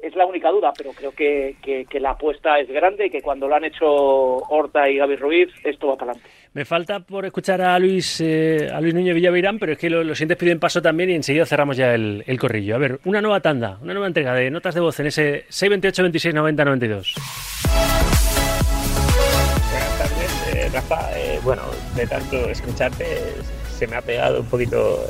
Es 0.00 0.16
la 0.16 0.26
única 0.26 0.50
duda, 0.50 0.72
pero 0.76 0.90
creo 0.90 1.12
que, 1.12 1.86
la 2.00 2.10
apuesta 2.10 2.58
es 2.58 2.68
grande 2.68 3.06
y 3.06 3.10
que 3.10 3.22
cuando 3.22 3.46
lo 3.46 3.54
han 3.54 3.64
hecho 3.64 3.86
Horta 3.86 4.90
y 4.90 4.96
Gaby 4.96 5.14
Ruiz, 5.14 5.48
esto 5.62 5.86
va 5.86 5.96
para 5.96 6.10
adelante. 6.10 6.30
Me 6.54 6.64
falta 6.64 6.98
por 6.98 7.24
escuchar 7.24 7.62
a 7.62 7.78
Luis 7.78 8.20
eh, 8.20 8.68
a 8.72 8.80
Luis 8.80 8.94
Núñez 8.94 9.14
Villavirán, 9.14 9.60
pero 9.60 9.72
es 9.72 9.78
que 9.78 9.88
los 9.88 10.18
siguientes 10.18 10.38
piden 10.38 10.58
paso 10.58 10.82
también 10.82 11.10
y 11.10 11.14
enseguida 11.14 11.46
cerramos 11.46 11.76
ya 11.76 11.94
el, 11.94 12.38
corrillo. 12.40 12.74
A 12.74 12.78
ver, 12.78 12.98
una 13.04 13.20
nueva 13.20 13.38
tanda, 13.38 13.78
una 13.80 13.92
nueva 13.92 14.08
entrega 14.08 14.34
de 14.34 14.50
notas 14.50 14.74
de 14.74 14.80
voz 14.80 14.98
en 14.98 15.06
ese 15.06 15.44
628 15.48 16.02
26 16.02 16.34
90 16.34 16.64
92. 16.64 17.14
Rafa, 20.72 21.10
eh, 21.18 21.38
bueno, 21.44 21.62
de 21.94 22.06
tanto 22.06 22.48
escucharte 22.48 23.04
se 23.82 23.88
me 23.88 23.96
ha 23.96 24.00
pegado 24.00 24.38
un 24.38 24.46
poquito 24.46 25.04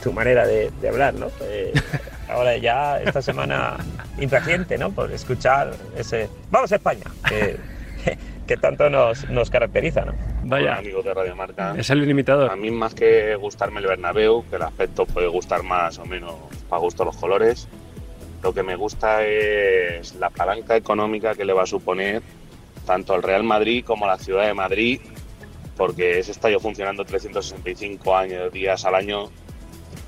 tu 0.00 0.12
manera 0.12 0.46
de, 0.46 0.70
hablar, 0.88 1.12
¿no? 1.14 1.26
Eh, 1.40 1.72
ahora 2.28 2.56
ya 2.56 3.02
esta 3.02 3.20
semana 3.20 3.78
impaciente, 4.16 4.78
¿no? 4.78 4.92
Por 4.92 5.10
escuchar 5.10 5.72
ese 5.96 6.28
¡Vamos 6.48 6.70
a 6.70 6.76
España! 6.76 7.02
Que, 7.28 7.56
que 8.46 8.56
tanto 8.56 8.88
nos, 8.88 9.28
nos 9.28 9.50
caracteriza, 9.50 10.04
¿no? 10.04 10.12
Vaya. 10.44 10.76
amigos 10.76 11.04
de 11.04 11.14
Radio 11.14 11.34
Marca. 11.34 11.74
Es 11.76 11.90
el 11.90 12.06
limitador. 12.06 12.48
A 12.48 12.54
mí 12.54 12.70
más 12.70 12.94
que 12.94 13.34
gustarme 13.34 13.80
el 13.80 13.88
Bernabéu, 13.88 14.44
que 14.48 14.54
el 14.54 14.62
aspecto 14.62 15.04
puede 15.04 15.26
gustar 15.26 15.64
más 15.64 15.98
o 15.98 16.04
menos 16.04 16.34
para 16.68 16.78
gusto 16.78 17.04
los 17.04 17.16
colores, 17.16 17.66
lo 18.40 18.54
que 18.54 18.62
me 18.62 18.76
gusta 18.76 19.26
es 19.26 20.14
la 20.14 20.30
palanca 20.30 20.76
económica 20.76 21.34
que 21.34 21.44
le 21.44 21.54
va 21.54 21.64
a 21.64 21.66
suponer 21.66 22.22
tanto 22.86 23.14
al 23.14 23.24
Real 23.24 23.42
Madrid 23.42 23.84
como 23.84 24.04
a 24.04 24.08
la 24.08 24.18
ciudad 24.18 24.46
de 24.46 24.54
Madrid, 24.54 25.00
porque 25.76 26.18
ese 26.18 26.32
estadio 26.32 26.60
funcionando 26.60 27.04
365 27.04 28.16
años, 28.16 28.52
días 28.52 28.84
al 28.84 28.94
año, 28.94 29.30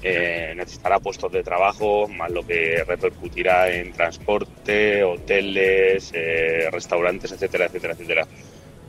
eh, 0.02 0.52
necesitará 0.54 0.98
puestos 0.98 1.32
de 1.32 1.42
trabajo, 1.42 2.06
más 2.08 2.30
lo 2.30 2.46
que 2.46 2.84
repercutirá 2.86 3.70
en 3.70 3.92
transporte, 3.92 5.02
hoteles, 5.02 6.10
eh, 6.12 6.68
restaurantes, 6.70 7.32
etcétera, 7.32 7.66
etcétera, 7.66 7.94
etcétera. 7.94 8.26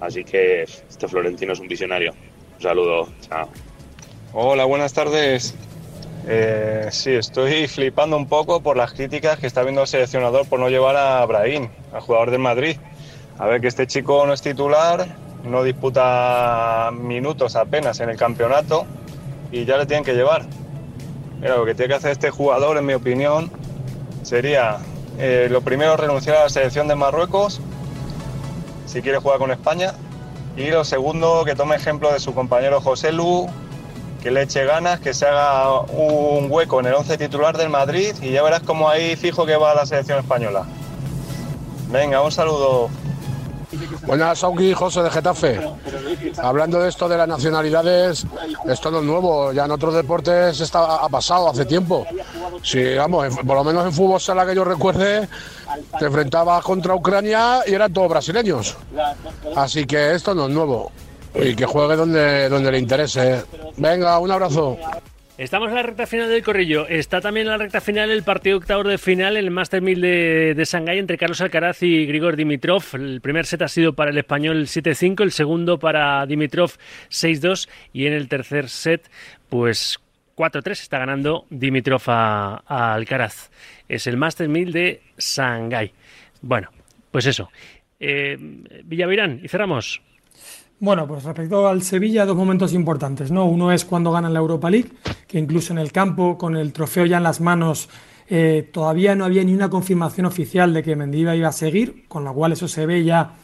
Así 0.02 0.26
que 0.26 0.64
este 0.64 1.08
Florentino 1.08 1.54
es 1.54 1.60
un 1.60 1.70
visionario. 1.70 2.14
Un 2.56 2.62
saludo, 2.62 3.10
chao. 3.22 3.50
Hola, 4.34 4.66
buenas 4.66 4.94
tardes. 4.94 5.56
Eh, 6.28 6.88
sí, 6.92 7.12
estoy 7.12 7.68
flipando 7.68 8.18
un 8.18 8.28
poco 8.28 8.62
por 8.62 8.76
las 8.76 8.94
críticas 8.94 9.40
que 9.40 9.48
está 9.48 9.64
viendo 9.64 9.82
el 9.82 9.88
seleccionador 9.88 10.48
por 10.50 10.60
no 10.60 10.70
llevar 10.70 10.98
a 10.98 11.26
Brahim, 11.26 11.70
al 11.94 12.02
jugador 12.02 12.32
del 12.32 12.40
Madrid. 12.40 12.78
A 13.38 13.46
ver 13.46 13.62
que 13.62 13.68
este 13.68 13.88
chico 13.88 14.26
no 14.26 14.34
es 14.34 14.42
titular, 14.42 15.08
no 15.45 15.63
disputa 15.63 16.91
minutos 16.93 17.55
apenas 17.55 17.99
en 17.99 18.10
el 18.10 18.17
campeonato 18.17 18.86
y 19.51 19.65
ya 19.65 19.77
le 19.77 19.86
tienen 19.86 20.03
que 20.03 20.13
llevar. 20.13 20.45
Mira, 21.39 21.58
lo 21.58 21.65
que 21.65 21.75
tiene 21.75 21.89
que 21.89 21.95
hacer 21.95 22.12
este 22.12 22.31
jugador, 22.31 22.77
en 22.77 22.86
mi 22.86 22.93
opinión, 22.93 23.51
sería 24.23 24.77
eh, 25.17 25.47
lo 25.49 25.62
primero 25.62 25.95
renunciar 25.97 26.38
a 26.38 26.43
la 26.43 26.49
selección 26.49 26.88
de 26.88 26.95
Marruecos 26.95 27.62
si 28.86 29.01
quiere 29.01 29.19
jugar 29.19 29.39
con 29.39 29.51
España 29.51 29.93
y 30.58 30.67
lo 30.67 30.86
segundo 30.86 31.43
que 31.45 31.55
tome 31.55 31.75
ejemplo 31.75 32.12
de 32.12 32.19
su 32.19 32.34
compañero 32.34 32.79
José 32.79 33.12
Lu, 33.12 33.47
que 34.23 34.31
le 34.31 34.43
eche 34.43 34.65
ganas, 34.65 34.99
que 35.01 35.13
se 35.13 35.25
haga 35.25 35.81
un 35.81 36.47
hueco 36.49 36.79
en 36.79 36.88
el 36.88 36.93
11 36.93 37.17
titular 37.17 37.58
del 37.58 37.69
Madrid 37.69 38.15
y 38.21 38.31
ya 38.31 38.41
verás 38.41 38.62
cómo 38.62 38.89
ahí 38.89 39.15
fijo 39.15 39.45
que 39.45 39.58
va 39.58 39.75
la 39.75 39.86
selección 39.86 40.19
española. 40.19 40.65
Venga, 41.91 42.21
un 42.21 42.31
saludo. 42.31 42.89
Buenas, 44.06 44.39
Sauki, 44.39 44.74
José 44.74 45.02
de 45.02 45.10
Getafe. 45.10 45.60
Hablando 46.38 46.80
de 46.80 46.89
esto 46.89 47.10
de 47.10 47.18
las 47.18 47.28
nacionalidades, 47.28 48.26
esto 48.68 48.91
no 48.91 49.00
es 49.00 49.04
nuevo, 49.04 49.52
ya 49.52 49.65
en 49.65 49.72
otros 49.72 49.94
deportes 49.96 50.60
está, 50.60 50.98
ha 50.98 51.10
pasado 51.10 51.50
hace 51.50 51.65
tiempo. 51.65 52.06
Sí, 52.62 52.96
vamos, 52.96 53.36
por 53.46 53.58
lo 53.58 53.63
menos 53.63 53.86
en 53.86 53.94
fútbol 53.94 54.22
sala 54.22 54.46
que 54.46 54.56
yo 54.56 54.63
recuerde, 54.63 55.28
te 55.98 56.06
enfrentabas 56.06 56.63
contra 56.63 56.94
Ucrania 56.96 57.62
y 57.65 57.74
eran 57.74 57.91
todos 57.91 58.10
brasileños. 58.10 58.78
Así 59.56 59.86
que 59.86 60.13
esto 60.13 60.36
no 60.36 60.46
es 60.46 60.52
nuevo. 60.52 60.91
Y 61.34 61.56
que 61.56 61.65
juegue 61.65 61.96
donde, 61.96 62.48
donde 62.48 62.72
le 62.72 62.80
interese. 62.80 63.44
Venga, 63.76 64.20
un 64.20 64.32
abrazo. 64.32 64.78
Estamos 65.38 65.67
en 65.67 65.76
la 65.76 65.84
recta 65.84 66.08
final 66.08 66.30
del 66.30 66.43
corrillo. 66.43 66.88
Está 66.88 67.19
también 67.19 67.48
en 67.48 67.52
la 67.52 67.58
recta 67.58 67.82
final 67.82 68.10
el 68.10 68.24
partido 68.24 68.58
octavo 68.58 68.84
de 68.84 68.98
final, 68.98 69.36
el 69.36 69.52
Master 69.52 69.82
1000 69.82 70.00
de, 70.00 70.54
de 70.56 70.63
Shanghái 70.63 70.98
entre 70.98 71.17
Carlos 71.17 71.41
Alcaraz 71.41 71.84
y 71.84 72.06
Grigor 72.06 72.38
Dimitrov. 72.38 72.84
El 72.93 73.19
primer 73.19 73.45
set 73.45 73.62
ha 73.62 73.67
sido 73.67 73.91
para 73.91 74.12
el 74.12 74.17
español 74.17 74.65
7-5, 74.65 75.24
el 75.24 75.34
segundo 75.34 75.78
para 75.78 76.26
Dimitrov 76.26 76.71
6-2 77.10 77.67
y 77.91 78.06
en 78.08 78.13
el 78.13 78.30
tercer 78.30 78.69
set, 78.69 79.12
pues 79.50 80.00
4-3 80.38 80.71
está 80.71 81.00
ganando 81.00 81.45
Dimitrov 81.50 82.04
a, 82.08 82.93
Alcaraz. 82.93 83.52
Es 83.89 84.08
el 84.08 84.15
Master 84.15 84.48
1000 84.48 84.71
de 84.71 85.02
Shanghái. 85.17 85.91
Bueno, 86.41 86.69
pues 87.12 87.26
eso. 87.26 87.52
Eh, 88.00 88.38
Villavirán, 88.86 89.41
y 89.43 89.50
cerramos. 89.50 90.02
Bueno, 90.80 91.08
pues 91.08 91.24
respecto 91.24 91.68
al 91.68 91.82
Sevilla, 91.84 92.26
dos 92.26 92.36
momentos 92.36 92.74
importantes, 92.74 93.32
¿no? 93.32 93.46
Uno 93.46 93.72
es 93.72 93.86
cuando 93.86 94.12
ganan 94.12 94.34
la 94.34 94.40
Europa 94.40 94.70
League, 94.70 94.92
que 95.26 95.40
incluso 95.40 95.72
en 95.72 95.80
el 95.80 95.94
campo, 95.94 96.38
con 96.38 96.58
el 96.58 96.74
trofeo 96.74 97.06
ya 97.06 97.18
en 97.18 97.24
las 97.24 97.40
manos, 97.40 97.88
eh, 98.28 98.70
todavía 98.74 99.16
no 99.16 99.24
había 99.24 99.44
ni 99.46 99.54
una 99.54 99.70
confirmación 99.70 100.26
oficial 100.26 100.74
de 100.74 100.84
que 100.84 100.98
Mendiva 100.98 101.34
iba 101.34 101.48
a 101.48 101.54
seguir, 101.54 102.06
con 102.10 102.26
lo 102.26 102.34
cual 102.34 102.52
eso 102.52 102.68
se 102.68 102.86
ve 102.86 103.06
ya 103.06 103.36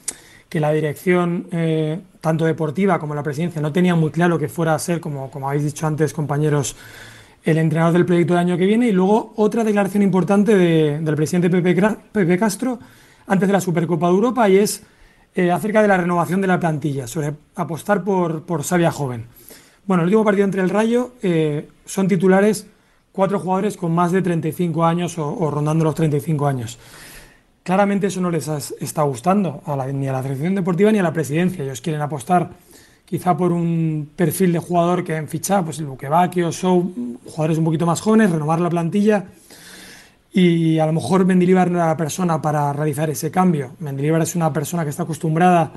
que 0.50 0.60
la 0.60 0.74
dirección, 0.74 1.48
eh, 1.54 2.02
tanto 2.20 2.44
deportiva 2.44 3.00
como 3.00 3.16
la 3.16 3.24
presidencia, 3.24 3.62
no 3.62 3.72
tenía 3.72 3.96
muy 3.96 4.12
claro 4.12 4.38
que 4.38 4.50
fuera 4.50 4.76
a 4.76 4.80
ser, 4.80 5.00
como, 5.00 5.32
como 5.32 5.48
habéis 5.48 5.64
dicho 5.64 5.88
antes, 5.88 6.12
compañeros, 6.12 6.76
el 7.46 7.58
entrenador 7.58 7.94
del 7.94 8.06
proyecto 8.06 8.34
del 8.34 8.42
año 8.42 8.58
que 8.58 8.66
viene. 8.66 8.90
Y 8.90 8.92
luego 8.92 9.32
otra 9.38 9.64
declaración 9.64 10.04
importante 10.04 10.58
del 10.58 11.16
presidente 11.16 11.50
Pepe, 11.50 11.96
Pepe 12.12 12.38
Castro 12.38 12.78
antes 13.28 13.48
de 13.48 13.54
la 13.54 13.62
Supercopa 13.62 14.08
de 14.08 14.14
Europa 14.14 14.50
y 14.50 14.58
es 14.58 14.84
eh, 15.34 15.52
acerca 15.52 15.82
de 15.82 15.88
la 15.88 15.98
renovación 15.98 16.42
de 16.42 16.48
la 16.48 16.60
plantilla, 16.60 17.08
sobre 17.08 17.34
apostar 17.56 18.04
por, 18.04 18.44
por 18.44 18.64
Sabia 18.64 18.92
Joven. 18.92 19.28
Bueno, 19.86 20.04
el 20.04 20.08
último 20.08 20.26
partido 20.26 20.46
entre 20.46 20.62
el 20.62 20.70
Rayo 20.70 21.14
eh, 21.22 21.68
son 21.86 22.08
titulares 22.08 22.68
cuatro 23.12 23.40
jugadores 23.40 23.78
con 23.78 23.94
más 23.94 24.12
de 24.12 24.22
35 24.22 24.86
años 24.86 25.18
o, 25.18 25.50
rondando 25.50 25.84
los 25.84 25.96
35 25.96 26.48
años. 26.48 26.78
Claramente 27.64 28.08
eso 28.08 28.22
no 28.22 28.32
les 28.32 28.48
está 28.80 29.04
gustando 29.04 29.62
ni 29.94 30.08
a 30.08 30.14
la 30.14 30.22
Dirección 30.22 30.56
Deportiva 30.56 30.92
ni 30.92 31.00
a 31.00 31.04
la 31.04 31.14
Presidencia. 31.14 31.64
Ellos 31.64 31.82
quieren 31.82 32.02
apostar 32.02 32.50
quizá 33.06 33.36
por 33.36 33.52
un 33.52 34.10
perfil 34.16 34.54
de 34.54 34.60
jugador 34.60 35.04
que 35.04 35.16
en 35.16 35.28
ficha, 35.28 35.64
pues 35.64 35.80
el 35.80 35.88
o 35.88 36.52
Show, 36.52 37.20
jugadores 37.26 37.58
un 37.58 37.66
poquito 37.66 37.86
más 37.86 38.02
jóvenes, 38.02 38.32
renovar 38.32 38.62
la 38.62 38.70
plantilla 38.70 39.26
y 40.34 40.80
a 40.80 40.86
lo 40.86 40.94
mejor 40.94 41.26
Mendilibar 41.26 41.70
no 41.70 41.78
era 41.78 41.88
la 41.88 41.98
persona 41.98 42.42
para 42.42 42.72
realizar 42.72 43.10
ese 43.10 43.32
cambio. 43.32 43.72
Mendilibar 43.80 44.22
es 44.22 44.36
una 44.36 44.54
persona 44.54 44.84
que 44.84 44.90
está 44.90 45.04
acostumbrada 45.04 45.74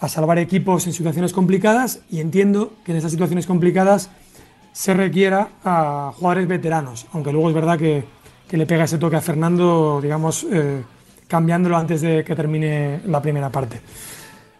a 0.00 0.08
salvar 0.08 0.38
equipos 0.38 0.86
en 0.86 0.92
situaciones 0.92 1.32
complicadas 1.32 2.00
y 2.10 2.20
entiendo 2.20 2.72
que 2.84 2.92
en 2.92 2.98
esas 2.98 3.10
situaciones 3.10 3.46
complicadas 3.46 4.10
se 4.72 4.94
requiera 4.94 5.48
a 5.64 6.12
jugadores 6.14 6.48
veteranos, 6.48 7.06
aunque 7.12 7.32
luego 7.32 7.48
es 7.48 7.54
verdad 7.54 7.78
que, 7.78 8.04
que 8.48 8.56
le 8.56 8.66
pega 8.66 8.84
ese 8.84 8.98
toque 8.98 9.16
a 9.16 9.22
Fernando, 9.22 10.00
digamos, 10.02 10.46
eh, 10.50 10.82
cambiándolo 11.28 11.76
antes 11.76 12.02
de 12.02 12.24
que 12.24 12.36
termine 12.36 13.00
la 13.06 13.20
primera 13.22 13.50
parte. 13.50 13.80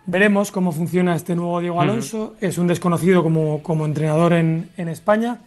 Veremos 0.07 0.51
cómo 0.53 0.73
funciona 0.73 1.17
este 1.17 1.35
nuevo 1.35 1.61
Diego 1.61 1.81
Alonso. 1.81 2.35
Es 2.41 2.59
un 2.59 2.67
desconocido 2.67 3.23
como, 3.23 3.63
como 3.63 3.85
entrenador 3.85 4.33
en, 4.35 4.71
en 4.77 4.89
España 4.89 5.41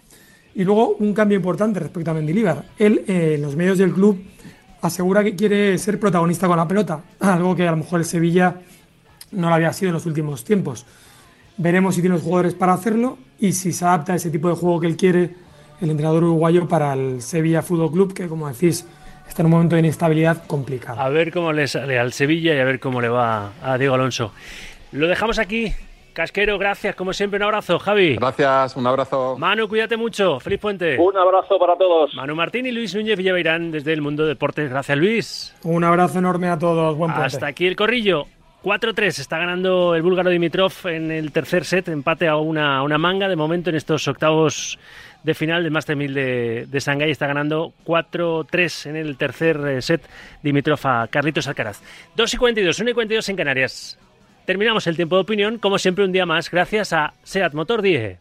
y 0.56 0.64
luego 0.64 0.96
un 1.00 1.14
cambio 1.14 1.38
importante 1.38 1.80
respecto 1.80 2.12
a 2.12 2.14
Mendilibar. 2.14 2.66
Él, 2.78 3.04
eh, 3.08 3.36
en 3.36 3.42
los 3.42 3.56
medios 3.56 3.78
del 3.78 3.94
club, 3.94 4.22
asegura 4.82 5.24
que 5.24 5.36
quiere 5.36 5.78
ser 5.78 6.00
protagonista 6.00 6.48
con 6.48 6.58
la 6.58 6.68
pelota, 6.68 7.02
algo 7.20 7.56
que 7.56 7.68
a 7.68 7.72
lo 7.72 7.78
mejor 7.78 8.00
el 8.00 8.06
Sevilla 8.06 8.56
no 9.32 9.50
lo 9.50 9.56
había 9.56 9.74
sido 9.74 9.90
en 9.90 9.94
los 9.94 10.06
últimos 10.06 10.44
tiempos. 10.44 10.86
Veremos 11.58 11.96
si 11.96 12.02
tiene 12.02 12.16
los 12.16 12.24
jugadores 12.24 12.54
para 12.54 12.74
hacerlo 12.74 13.18
y 13.40 13.52
si 13.52 13.74
se 13.74 13.86
adapta 13.86 14.14
a 14.14 14.16
ese 14.16 14.30
tipo 14.30 14.50
de 14.50 14.56
juego 14.56 14.80
que 14.80 14.88
él 14.88 14.96
quiere 14.96 15.36
el 15.82 15.90
entrenador 15.90 16.24
uruguayo 16.24 16.68
para 16.68 16.94
el 16.94 17.22
Sevilla 17.22 17.62
Fútbol 17.62 17.92
Club, 17.92 18.14
que 18.14 18.28
como 18.28 18.50
decís 18.50 18.86
está 19.28 19.44
en 19.44 19.48
un 19.48 19.52
momento 19.52 19.76
de 19.76 19.82
inestabilidad 19.82 20.46
complicado. 20.48 21.00
A 21.00 21.10
ver 21.10 21.32
cómo 21.32 21.54
le 21.54 21.68
sale 21.68 22.00
al 22.00 22.14
Sevilla 22.14 22.56
y 22.56 22.60
a 22.60 22.64
ver 22.64 22.80
cómo 22.80 23.00
le 23.00 23.10
va 23.10 23.52
a 23.62 23.78
Diego 23.78 23.96
Alonso. 23.96 24.34
Lo 24.92 25.08
dejamos 25.08 25.38
aquí. 25.38 25.74
Casquero, 26.13 26.58
gracias, 26.58 26.95
como 26.95 27.13
siempre, 27.13 27.38
un 27.38 27.43
abrazo, 27.43 27.80
Javi. 27.80 28.15
Gracias, 28.15 28.76
un 28.76 28.88
abrazo. 28.88 29.38
Manu, 29.38 29.67
cuídate 29.67 29.98
mucho. 29.98 30.39
Feliz 30.39 30.60
puente. 30.60 30.98
Un 30.98 31.17
abrazo 31.17 31.58
para 31.60 31.76
todos. 31.78 32.13
Manu 32.15 32.36
Martín 32.36 32.65
y 32.65 32.72
Luis 32.72 32.93
Núñez 32.95 33.17
Villaveirán 33.17 33.72
desde 33.72 33.93
el 33.93 34.02
mundo 34.02 34.26
deportes. 34.26 34.69
Gracias, 34.69 34.98
Luis. 34.98 35.56
Un 35.63 35.84
abrazo 35.84 36.19
enorme 36.19 36.50
a 36.50 36.58
todos. 36.58 36.95
Buen 36.95 37.12
puente. 37.12 37.28
Hasta 37.28 37.48
aquí 37.48 37.67
el 37.67 37.76
corrillo. 37.76 38.26
4-3 38.63 39.19
está 39.19 39.38
ganando 39.38 39.95
el 39.95 40.02
búlgaro 40.02 40.30
Dimitrov 40.30 40.74
en 40.86 41.12
el 41.12 41.32
tercer 41.32 41.63
set, 41.63 41.88
empate 41.88 42.28
a 42.28 42.36
una, 42.36 42.84
una 42.84 42.98
manga 42.98 43.30
de 43.30 43.38
momento 43.38 43.69
en 43.69 43.78
estos 43.78 44.06
octavos 44.10 44.78
de 45.24 45.34
final 45.34 45.63
del 45.63 45.72
Master 45.72 45.95
1000 45.95 46.13
de, 46.13 46.65
de 46.67 46.80
Shanghái. 46.80 47.12
Está 47.12 47.28
ganando 47.28 47.74
4-3 47.86 48.89
en 48.89 48.95
el 48.98 49.17
tercer 49.17 49.58
eh, 49.65 49.82
set 49.82 50.02
Dimitrov 50.43 50.80
a 50.84 51.08
Carlitos 51.08 51.48
Alcaraz. 51.48 51.82
2 52.15 52.34
y 52.34 52.38
42, 52.38 52.80
1 52.80 52.89
y 52.89 52.93
42 52.93 53.30
en 53.30 53.36
Canarias. 53.36 54.00
Terminamos 54.50 54.88
el 54.88 54.96
tiempo 54.96 55.16
de 55.16 55.22
opinión, 55.22 55.60
como 55.60 55.78
siempre, 55.78 56.04
un 56.04 56.12
día 56.12 56.26
más, 56.26 56.50
gracias 56.50 56.92
a 56.92 57.14
SEAT 57.22 57.54
Motor 57.54 57.84
10. 57.84 58.20